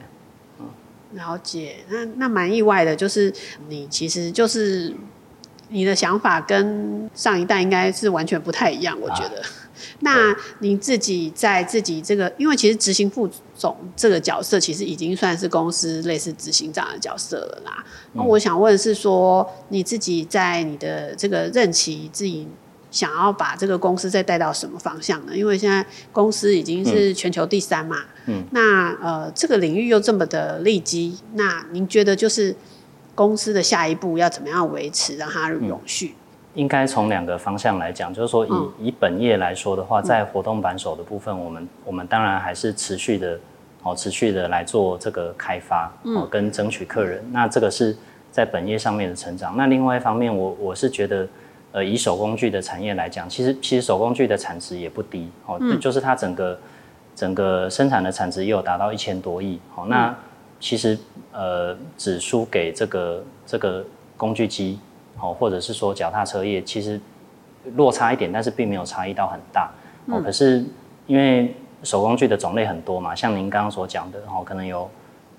[1.15, 3.31] 了解，那那蛮意外的，就是
[3.67, 4.91] 你其实就是
[5.67, 9.39] 你的想法跟上一代应该是完全不太一样，我觉得。
[9.41, 9.45] 啊、
[9.99, 17.83] 那您自己在自己这个，因为其实执行副总这个角色，其实已经算是公司类似执行长的角色了啦。
[18.13, 22.47] 那、嗯、我想问的是说，你自己在你的这个任期自己。
[22.93, 25.35] 想要把这个公司再带到什么方向呢？
[25.35, 32.55] 因为现在公司已经是全球第三嘛，嗯，那呃这个领域又这么的利基，那您觉得就是
[33.15, 36.09] 公司的下一步要怎么样维持，让它永续？
[36.09, 36.22] 嗯、
[36.55, 43.39] 应该从两个方向来讲，就是说以、嗯、以本业来说的话，在活动扳手的部分，我们我们当然还是持续的
[43.83, 47.23] 哦，持续的来做这个开发哦，跟争取客人。
[47.31, 47.95] 那这个是
[48.31, 49.57] 在本业上面的成长。
[49.57, 51.27] 那另外一方面，我我是觉得。
[51.75, 56.59] 呃，以手工具的产业来讲，其实其实手工具的产值也不低哦，嗯、就是它整个
[57.15, 59.87] 整个生产的产值也有达到一千多亿哦。
[59.87, 60.15] 那
[60.59, 60.95] 其实
[61.31, 63.83] 呃，只输给这个这个
[64.15, 64.77] 工具机
[65.19, 66.99] 哦，或者是说脚踏车业，其实
[67.75, 69.71] 落差一点，但是并没有差异到很大
[70.07, 70.21] 哦。
[70.21, 70.63] 可是
[71.07, 74.89] 因为手工具的种类很多嘛，像您刚刚所讲的哦，可能有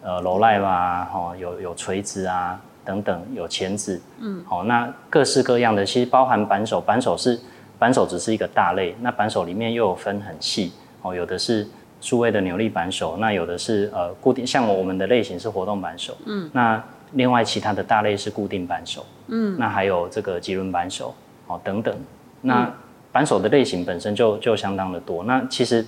[0.02, 2.60] 呃罗赖吧，哦，有有锤子啊。
[2.86, 7.40] 等等，有钳子，嗯，好，那各式各样的，其实包含扳手，扳手是
[7.78, 10.70] 扳手只是一个大类，那扳手里面又有分很细，
[11.00, 11.66] 哦，有的是
[12.02, 16.84] 数位的扭力扳手，那有的是呃固定，像我们的类型是活动扳手，嗯，那
[17.14, 21.14] 另外其他的大类是固定扳手，嗯，那还有这个棘轮扳手，
[21.46, 21.96] 哦，等等，
[22.42, 22.72] 那
[23.10, 25.84] 扳手的类型本身就就相当的多，那其实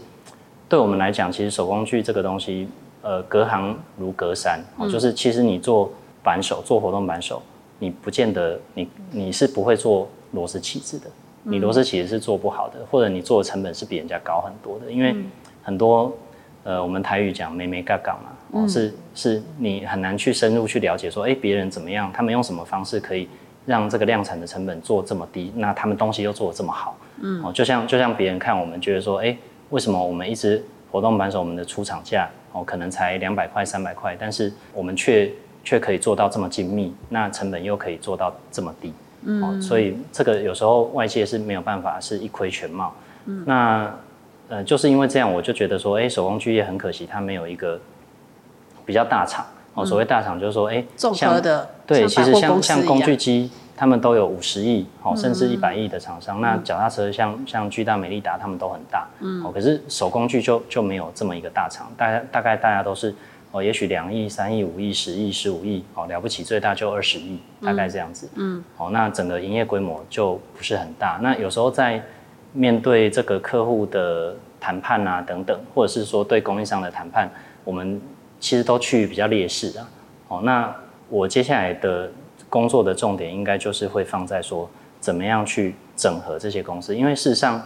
[0.68, 2.68] 对我们来讲，其实手工具这个东西，
[3.02, 5.92] 呃，隔行如隔山，哦，就是其实你做。
[6.26, 7.40] 扳手做活动扳手，
[7.78, 11.06] 你不见得你你是不会做螺丝起子的，
[11.44, 15.14] 你螺丝起子是做不好的，或者你做的成本是比人家高很多的，因为
[15.62, 16.12] 很多
[16.64, 23.28] 呃我们台语讲没没嘎嘎嘛，哦是是你很难去深入去了解说，哎别人怎么样，他们用什么方式可以
[23.64, 29.36] 让这个量产的成本做这么低，那他们东西又做的这么好，嗯，哦就像就像别人看我们觉得说，哎
[29.70, 35.30] 为什么我们一直活动扳手我们的出厂价哦可能才两百块三百块，但是我们却
[35.64, 38.92] 却可以做到这么精密，那成本又可以做到这么低，
[39.24, 42.94] 嗯、哦，所以这个有时候外界是没有办法是一窥全貌。
[43.24, 43.92] 嗯，那
[44.48, 47.80] 呃，就是因为这样，我就觉得说，哎，手工具业很可惜，它没有一个
[48.86, 49.44] 比较大厂。
[49.74, 56.38] 哦，所谓大厂就是说，哎，综合的，对，其实像像工具机，他们都有五十亿，哦，甚至一百亿的厂商。
[56.38, 63.14] 嗯、那脚踏车像像巨大美利达，他们都很大，嗯，哦，可是手工具就就没有这么一个大厂，大家大概大家都是。
[63.52, 68.28] 哦，也许两亿、三亿、五亿、十亿、十五亿，哦，了不起，最大就二十亿，大概这样子。
[68.34, 71.20] 嗯，哦，那整个营业规模就不是很大。
[71.22, 72.02] 那有时候在
[72.52, 77.30] 面对这个客户的谈判啊，等等，或者是说对供应商的谈判，
[77.64, 77.98] 我们
[78.40, 79.88] 其实都趋于比较劣势啊。
[80.28, 80.74] 哦，那
[81.08, 82.10] 我接下来的
[82.48, 84.68] 工作的重点，应该就是会放在说，
[85.00, 87.62] 怎么样去整合这些公司，因为事实上，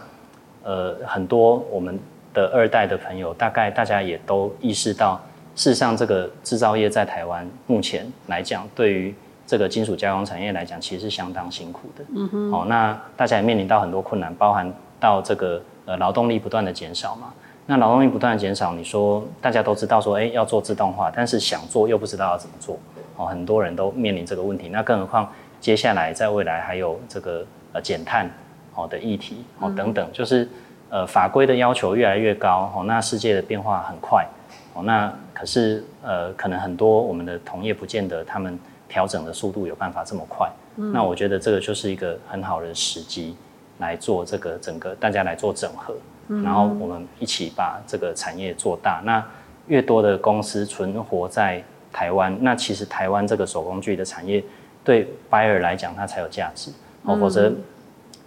[0.63, 1.99] 呃，很多我们
[2.33, 5.19] 的二代的朋友，大概大家也都意识到。
[5.53, 9.13] 事实上，这个制造业在台湾目前来讲，对于
[9.45, 12.05] 这个金属加工产业来讲，其实是相当辛苦的。
[12.15, 12.51] 嗯哼。
[12.51, 17.33] 哦，那大家也面临到很多困难，包含到这个呃劳动力不断的减少嘛。
[17.71, 22.77] 那劳动力不断的减少，你说大家都知道说，哎，要做自动化，但是想做又不知道要怎么做。
[23.15, 24.67] 哦，很多人都面临这个问题。
[24.67, 28.29] 那更何况接下来在未来还有这个呃减碳
[28.75, 30.45] 哦的议题哦等等，就是
[30.89, 34.27] 呃法规的要求越来越高哦，那世界的变化很快
[34.73, 38.59] 哦，那可是呃可能很多我们的同业不见得他们
[38.89, 43.37] 调整的速度有办法这么快，嗯、那我觉得这个就是一个很好的时机
[43.77, 46.01] 来做这个整个大家来做整合，嗯、
[46.43, 49.23] 然后我们一起把这个产业做大，那
[49.67, 54.43] 越多的公司存活在台湾，那其实台湾这个手工具的产业
[54.83, 56.71] 对 buyer 来讲它才有价值
[57.03, 57.51] 哦，否则。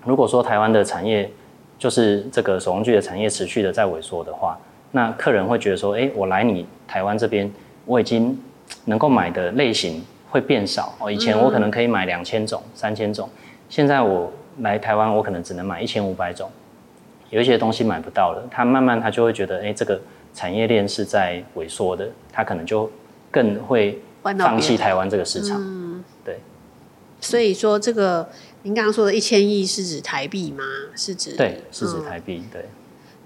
[0.06, 1.30] 如果说台湾的产业
[1.78, 4.58] 就是这个手工具的产业持续的在萎缩的话，
[4.90, 7.50] 那客人会觉得说，哎，我来你台湾这边，
[7.86, 8.38] 我已经
[8.84, 11.10] 能够买的类型会变少哦。
[11.10, 13.26] 以前我可能可以买两千种、三千种，
[13.70, 16.50] 现在我来台湾，我可能只能买一千五百种，
[17.30, 18.46] 有一些东西买不到了。
[18.50, 20.00] 他慢慢他就会觉得，哎，这个
[20.32, 22.90] 产业链是在萎缩的，他可能就
[23.30, 25.56] 更会放弃台湾这个市场。
[25.60, 26.40] 嗯，对。
[27.20, 28.28] 所以说这个。
[28.66, 30.64] 您刚刚说的一千亿是指台币吗？
[30.96, 32.42] 是指对，是指台币。
[32.50, 32.64] 对。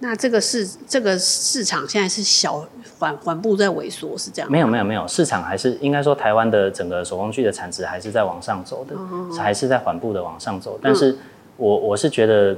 [0.01, 2.67] 那这个市这个市场现在是小
[2.99, 4.51] 缓缓步在萎缩，是这样？
[4.51, 10.77] 没有没有没有，市场还是应该说台湾的整个手工具的产值还是在往上走的，嗯、还是在缓步的往上走。
[10.83, 11.17] 但是
[11.57, 12.57] 我我是觉得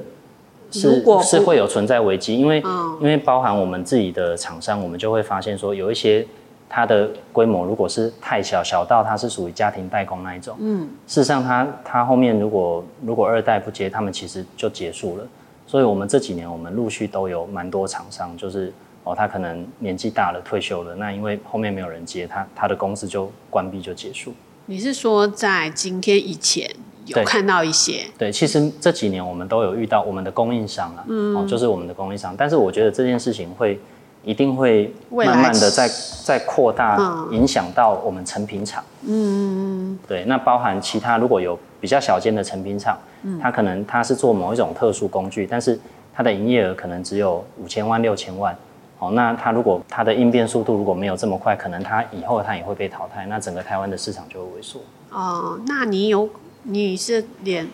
[0.71, 6.27] 是是会有存在危机，因为、嗯、因为包含我们自己的厂商，我们就会发现说有一些。
[6.73, 15.27] 它的规模如果是太小，小到它是属于家庭代工那一种，嗯，事实上它它后面如果如果二代不接，他们其实就结束了。
[15.67, 24.33] 所以我们这几年我们陆续都有蛮多厂商，就是哦，他可能年纪大了退休了，那因为后面没有人接，他他的公司就关闭就结束。
[24.67, 26.71] 你是说在今天以前
[27.17, 28.05] 有看到一些？
[28.19, 33.79] 对，对，其实这几年我们都有遇到我们的供应商啊，嗯，哦，就是我们的供应商，但是我觉得这件事情会。
[34.23, 35.89] 一定会慢慢的在
[36.23, 36.99] 在扩大，
[37.31, 38.85] 影响到我们成品厂。
[39.07, 39.99] 嗯嗯嗯。
[40.07, 45.81] 对，那包含其他如果有比较小间的成品厂，嗯，它可能它是做某一种特殊工具，但是
[46.13, 48.55] 它的营业额可能只有五千万六千万。
[48.99, 54.81] 哦，那它如果它的应变速度如果没有这么快，可能它以后它也会被淘汰，那整个台湾的市场就会萎缩。
[55.13, 56.29] 哦，那你有
[56.65, 57.69] 你是连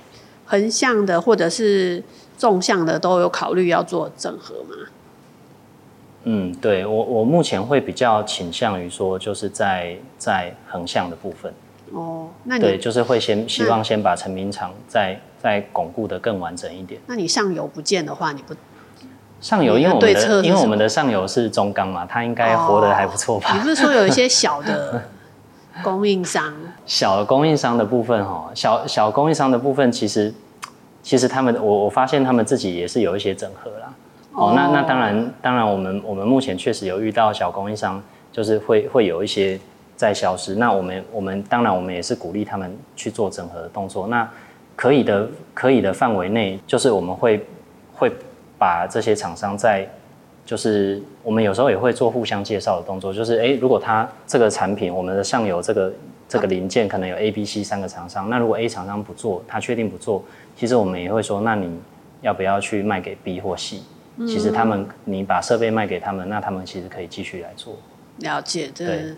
[0.44, 2.02] 横向的或者是
[2.38, 4.76] 纵向的都有考虑要做整合吗？
[6.28, 11.52] 嗯，对我我目前会比较倾向于说，就是在在横向的部分。
[11.92, 17.00] 哦，那你对，就是会先希望先把成品厂再再巩固的更完整一点。
[17.06, 18.54] 那你上游不见的话，你不
[19.40, 23.50] 上游，因为我们的因为我们的上游是中钢嘛，它应该活得还不错吧？
[23.50, 25.04] 哦，你不是说有一些小的
[25.84, 26.52] 供应商？
[26.86, 30.32] 小的供应商的部分哈，小小供应商的部分，其实
[31.02, 33.92] 其实他们我我发现他们自己也是有一些整合啦。
[34.32, 39.58] 哦，那那当然，当然，我们我们目前确实有遇到小供应商，就是会会有一些
[39.96, 40.54] 在消失。
[40.56, 44.06] 那我们我们当然我们也是鼓励他们去做整合的动作。
[44.08, 44.28] 那
[44.76, 47.44] 可以的可以的范围内，就是我们会
[47.94, 48.12] 会
[48.58, 49.88] 把这些厂商在，
[50.44, 53.12] 就是我们有时候也会做互相介绍的动作。
[53.14, 55.90] 就是诶，如果他这个产品，我们的上游这个
[56.28, 60.24] 这个零件可能有 A、B、C 三个厂商，那如果 A 厂商不做，他确定不做，
[60.56, 61.78] 其实我们也会说，那你
[62.22, 63.80] 要不要去卖给 B 或 C？
[64.26, 67.76] 其实他们，你把设备卖给他们，那他们其实可以继续来做。
[68.20, 69.14] 了解，对，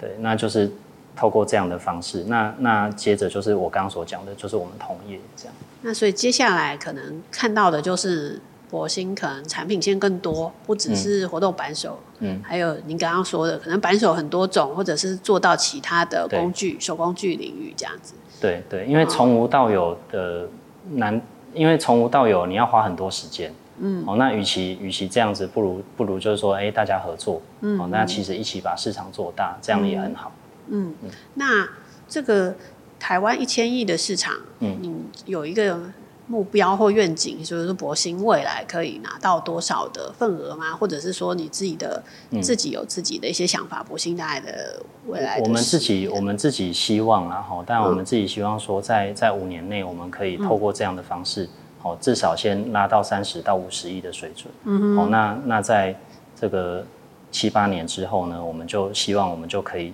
[0.00, 0.68] 对，那就是
[1.14, 2.24] 透过这样的方式。
[2.24, 5.54] 那那接着就是我刚刚所讲的，就是我们同业这样。
[5.82, 18.14] 那所以接下来可能看到的就是博兴可能产品线更多，不只是活动扳手，嗯，还有您刚刚说的可能扳手很多种，或者是做到其他的工具、手工具领域这样子。
[18.40, 20.48] 对对，因为从无到有的
[20.92, 21.20] 难，
[21.54, 23.52] 因为从无到有你要花很多时间。
[23.78, 30.32] 嗯，哦，那与其与其这样子，不如不如就是说，哎、大家合作，嗯，哦，那其实一起把市场做大，这样也很好。
[30.68, 31.68] 嗯，嗯，那
[32.08, 32.54] 这个
[32.98, 35.78] 台湾一千亿的市场，嗯，有一个
[36.26, 40.72] 目标或愿景，就是说博兴未来可以拿到多少的份额吗？
[40.72, 43.82] 或者是说你自己的、嗯、自己有自己的一些想法？
[43.82, 51.48] 博兴大概的未来的，我们自己我们自己希望啦，哈，但我们自己希望说在，在在五年内，我们可以透过这样的方式。
[51.82, 54.52] 哦，至少先拉到三十到五十亿的水准。
[54.64, 54.98] 嗯哼。
[54.98, 55.94] 哦，那那在
[56.34, 56.84] 这个
[57.30, 59.92] 七八年之后呢，我们就希望我们就可以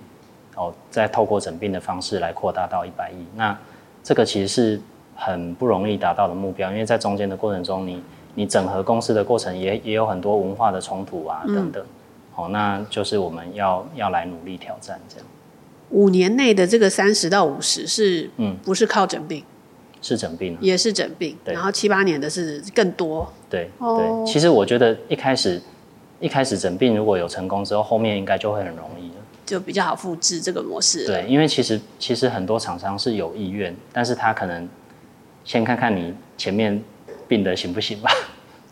[0.55, 3.15] 哦，再透过整并的方式来扩大到一百亿。
[3.35, 3.55] 那
[4.03, 4.81] 这个其实是
[5.15, 8.03] 很不容易达到的目标，因为在中间的过程中你，你
[8.35, 11.83] 你整合公司的过程也也有很多文化的冲突啊等等。
[12.35, 15.25] 哦，那就是我们要要来努力挑战这样。
[15.91, 19.43] 五年内的这个三十到五十是，嗯，不是靠整病？
[20.01, 23.31] 是整并，也是整病，然后七八年的是更多。
[23.49, 25.61] 对对，对，其实我觉得一开始
[26.19, 31.05] 一开始整病如果有成功之后，后面应该就会很容易了，就比较好复制这个模式。
[31.05, 34.67] 对，因为其实其实很多厂商是有意愿，但是他可能
[35.43, 36.83] 先看看你前面
[37.27, 38.11] 病的行不行吧？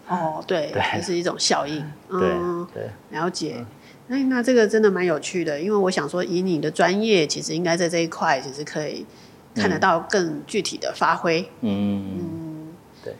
[0.07, 1.83] 哦，对， 这是一种效应。
[2.09, 3.65] 嗯，对，了解。
[4.07, 9.05] 那那这个真的蛮有趣的，因为我想说，以你的专业，其实应该在这一块，其实可以
[9.55, 11.41] 看得到更具体的发挥。
[11.61, 13.15] 嗯嗯，对，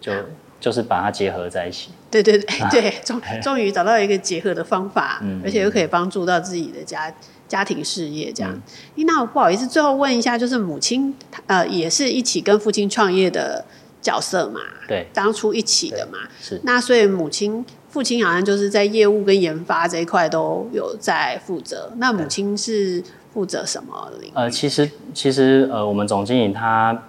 [0.00, 0.12] 就
[0.58, 1.92] 就是把它结合在一起。
[2.22, 7.12] 对 对对对，终终于找到一个结合的方法，而且又可以帮助到自己的家
[7.48, 8.54] 家庭事业这样。
[8.96, 11.14] 那我不好意思，最后问一下，就是母亲
[11.46, 13.64] 呃，也是一起跟父亲创业的
[14.00, 14.60] 角色嘛？
[14.86, 16.18] 对，当初一起的嘛。
[16.40, 16.60] 是。
[16.64, 17.64] 那所以母亲。
[17.94, 23.00] 父亲好像就是在业务跟研发这一块都有在负责，那母亲是
[23.32, 24.32] 负责什么领域？
[24.34, 27.04] 呃，其实其实呃，我们总经理他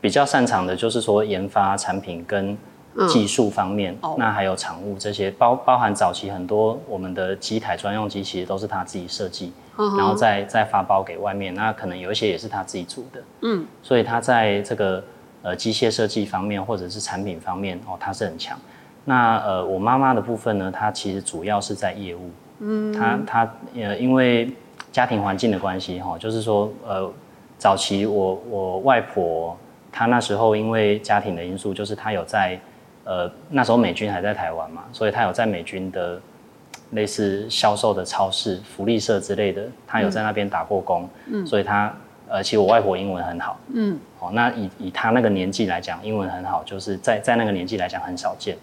[0.00, 2.56] 比较擅长的就是说研发产品跟
[3.08, 15.02] 技术方面，那还有厂务这些，包包含早期很多我们的机台专用机，其实都是他自己设计，嗯、然后再再发包给外面，那可能有一些也是他自己组的，嗯，所以他在这个
[15.42, 18.58] 呃机械设计方面或者是产品方面哦，他是很强。
[19.04, 24.52] 那呃，我妈妈的部分呢，她其实主要是在业务，嗯，她她呃，因为
[24.92, 27.10] 家庭环境的关系哈，就是说呃，
[27.56, 29.56] 早期我我外婆
[29.90, 32.60] 她那时候因为家庭的因素，就是她有在
[33.08, 36.20] 呃那时候美军还在台湾嘛，所以他有在美军的
[36.90, 41.90] 类似销售的超市、福利社之类的，他有在那边打过工，嗯，所以他
[42.28, 48.54] 呃，其实我外婆英文很好，嗯，哦，那以以他那个年纪来讲，英文很好，就是在在那个年纪来讲很少见。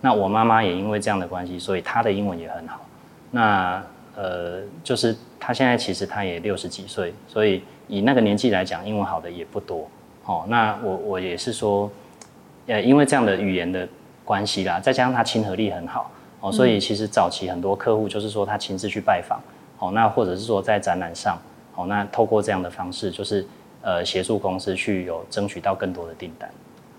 [0.00, 2.80] 那我妈妈也因为这样的关系，所以她的英文也很好。
[3.30, 3.80] 那
[4.16, 9.88] 呃，就是她现在其实她也六十几岁，所以以那个年纪来讲，英文好的也不多。
[10.24, 11.88] 哦，那我我也是说，
[12.66, 13.88] 呃，因为这样的语言的
[14.24, 16.10] 关系啦，再加上他亲和力很好，
[16.40, 19.40] 哦，所以其实早期很多客户就是说他亲自去拜访，
[19.78, 21.38] 哦，那或者是说在展览上，
[21.74, 23.46] 哦，那透过这样的方式，就是
[23.82, 26.50] 呃协助公司去有争取到更多的订单。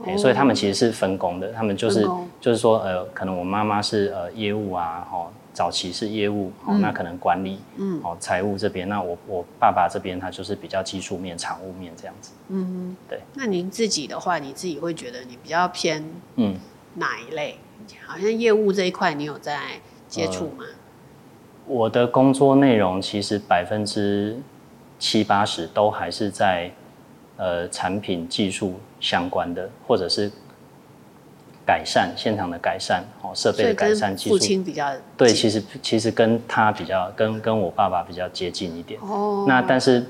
[0.05, 2.05] 欸、所以他们其实是分工的，他们就是
[2.41, 13.21] 就是说，呃，可能我妈妈是呃业务啊，哦，早期是业务，哦，那可能管理，嗯，哦，财务这边，那我我爸爸这边他就是比较技术面、厂务面这样子，嗯，对。
[13.35, 16.03] 那您自己的话，你自己会觉得你比较偏
[16.35, 16.55] 嗯
[16.95, 17.57] 哪一类？
[17.79, 19.59] 嗯、好像业务这一块，你有在
[20.07, 20.65] 接触吗、呃？
[21.67, 24.37] 我的工作内容其实百分之
[24.97, 26.71] 七八十都还是在。
[27.35, 30.31] 呃，产品技术相关的，或者是
[31.65, 34.29] 改善现场的改善，哦，设备的改善技术。
[34.31, 38.99] 父亲比较对，其实其实跟他比较，跟跟我爸爸比较接近一点。
[39.01, 39.45] 哦。
[39.47, 40.05] 那但是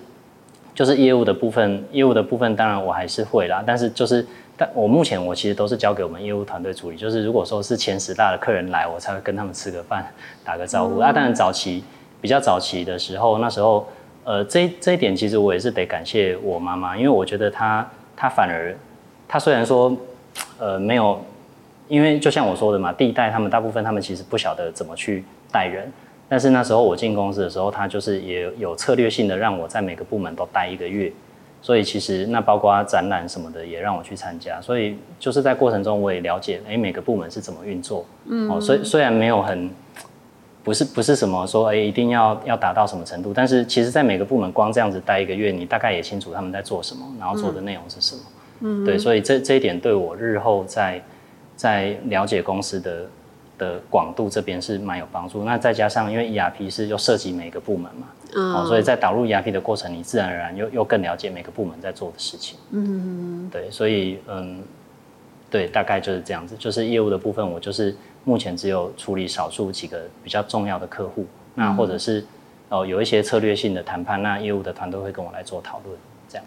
[0.74, 4.26] 就是业务的部分，业务的部分当然我还是会啦，但是就是
[4.58, 6.98] 但我目前我其实都是交给我们业务团队处理。
[6.98, 10.06] 就是如果说是前十大的客人来，我才会跟他们吃个饭，
[10.44, 11.00] 打个招呼。
[11.00, 11.84] 嗯、啊，当然早期
[12.22, 13.88] 比较早期的时候，那时候。
[14.26, 17.86] 呃，这这一点其实我也是得感谢我妈妈，因为我觉得她
[18.16, 18.74] 她反而，
[19.28, 19.94] 她虽然说，
[20.58, 21.22] 呃，没有，
[21.94, 25.92] 因为就像我说的嘛，第一代他们大部分他们其实不晓得怎么去带人，
[26.28, 31.14] 但是那时候我进公司的时候，他就是也有策略性的让我在每个部门都待一个月，
[31.62, 39.70] 所以其实那包括展览什么的也让我去参加，所以就是在过程中我也了解，哎，每个部门是怎么运作，嗯，哦，虽虽然没有很。
[40.66, 48.22] 不是不是什么说哎、欸、一定要要达到什么程度，但是其实，在每个部门光这样子待一个月，你大概也清楚他们在做什么，然后做的内容是什么。
[48.62, 51.04] 嗯，对，所以这这一点对我日后在
[51.56, 53.06] 在了解公司的
[53.58, 55.44] 的广度这边是蛮有帮助。
[55.44, 62.58] 那再加上因为 ERP 是又涉及每个部门嘛，嗯，所以在导入 ERP 的过程，你自然而然又又更了解每个部门在做的事情。
[62.72, 64.64] 嗯，对，所以嗯，
[65.50, 67.96] 对，大概就是这样子，就是业务的部分，我就是。
[68.26, 71.26] 目前只有处理少数几个比较重要的客户，
[71.56, 72.22] 那或者是
[72.70, 75.94] 哦、呃、有一些策略性的谈判，那业务的团队会跟我来做讨论，
[76.30, 76.46] 这样。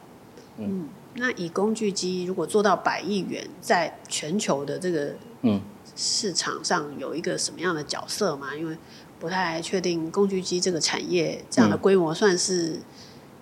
[0.57, 5.61] 嗯，嗯，那以工具机如果做到百亿元，在全球的这个嗯
[5.95, 8.55] 市场上有一个什么样的角色吗？
[8.55, 8.77] 因为
[9.19, 12.81] 不太确定工具机这个产业这样的规模算是。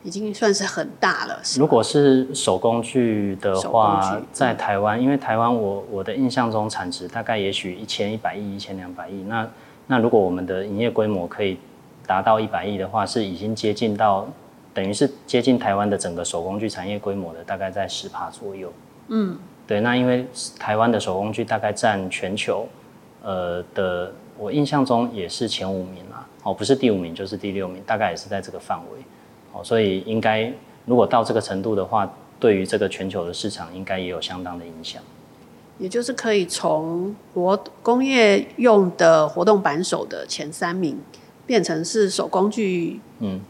[0.07, 1.41] 已经算是很大了。
[1.57, 9.23] 如果是手工具的话，在台湾，因为台湾我我的印象中产值大概也许一千一百亿、一千两百亿。
[9.23, 9.49] 那
[9.87, 11.57] 那如果我们的营业规模可以
[12.07, 14.29] 达到一百亿的话，是已经接近到
[14.75, 18.73] 等于是接近台湾的整个手工具产业规模的，大概在十趴左右。
[19.09, 19.81] 嗯，对。
[19.81, 20.27] 那因为
[20.59, 22.67] 台湾的手工具大概占全球
[23.23, 26.27] 呃的，我印象中也是前五名啦。
[26.43, 28.99] 哦，不是第五名就是第六名，大概也是在这个范围。
[29.53, 30.53] 哦所以应该，
[30.85, 35.01] 如果到这个程度的话，对于这个全球的市场，应该也有相当的影响。
[35.79, 40.99] 也就是可以从活工业用的活动扳手的前三名，
[41.47, 43.41] 变成是手工具，嗯，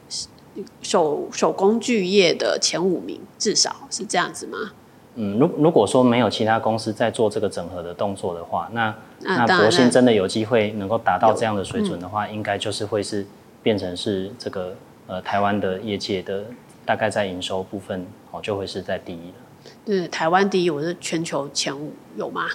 [0.83, 4.59] 手手工具业的前五名，至少是这样子吗？
[5.17, 8.97] 嗯，如如果说没有其他公司在做这个整合的动作的话，那、啊、
[9.47, 13.25] 那博兴真的有机会能够达到这样的水准的话，嗯、应该就是会是
[13.63, 14.75] 变成是这个
[15.07, 16.45] 呃台湾的业界的
[16.85, 19.71] 大概在营收部分哦就会是在第一了。
[19.85, 22.49] 对，台湾第一，我是全球前五有吗？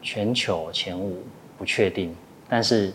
[0.00, 1.24] 全球前五
[1.58, 2.14] 不确定，
[2.48, 2.92] 但是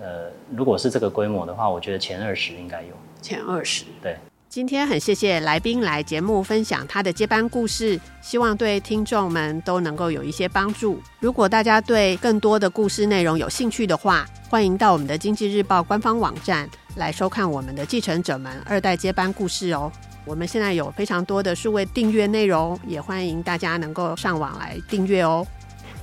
[0.00, 2.88] 呃如果是这个规模的话，我觉得前二十应该有。
[3.20, 4.16] 前二十，对。
[4.48, 11.00] 今天很谢谢来宾来节目分享他的接班故事，希望对听众们都能够有一些帮助。
[11.20, 19.92] 如果大家对更多的故事内容有兴趣的话，欢迎到我们的经济日报官方网站来收看我们的继承者们二代接班故事哦。
[20.24, 25.46] 我们现在有非常多的数位订阅内容，也欢迎大家能够上网来订阅哦。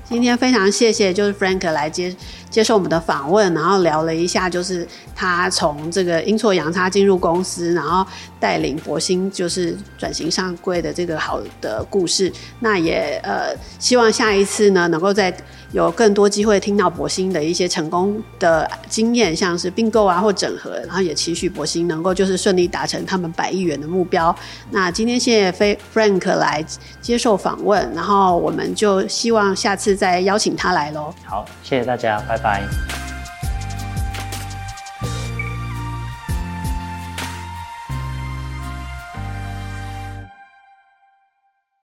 [0.09, 2.15] 今天非常谢谢，就是 Frank 来接
[2.49, 12.31] 接受我们的访问，然后聊了一下，就是他从这个阴错阳差进入公司，然后带领博兴就是转型上柜的这个好的故事。
[12.61, 15.35] 那也呃，希望下一次呢，能够再
[15.73, 24.33] 有更多机会听到博兴的一些成功的经验，像是并购啊或整合，然后也期许博兴能够就是顺利达成他们百亿元的目标。
[24.71, 26.65] 那今天谢谢 Frank 来
[27.01, 29.96] 接受访问，然后我们就希望下次。
[29.97, 31.13] 再邀请他来喽。
[31.25, 33.16] 好，谢谢大家，拜拜。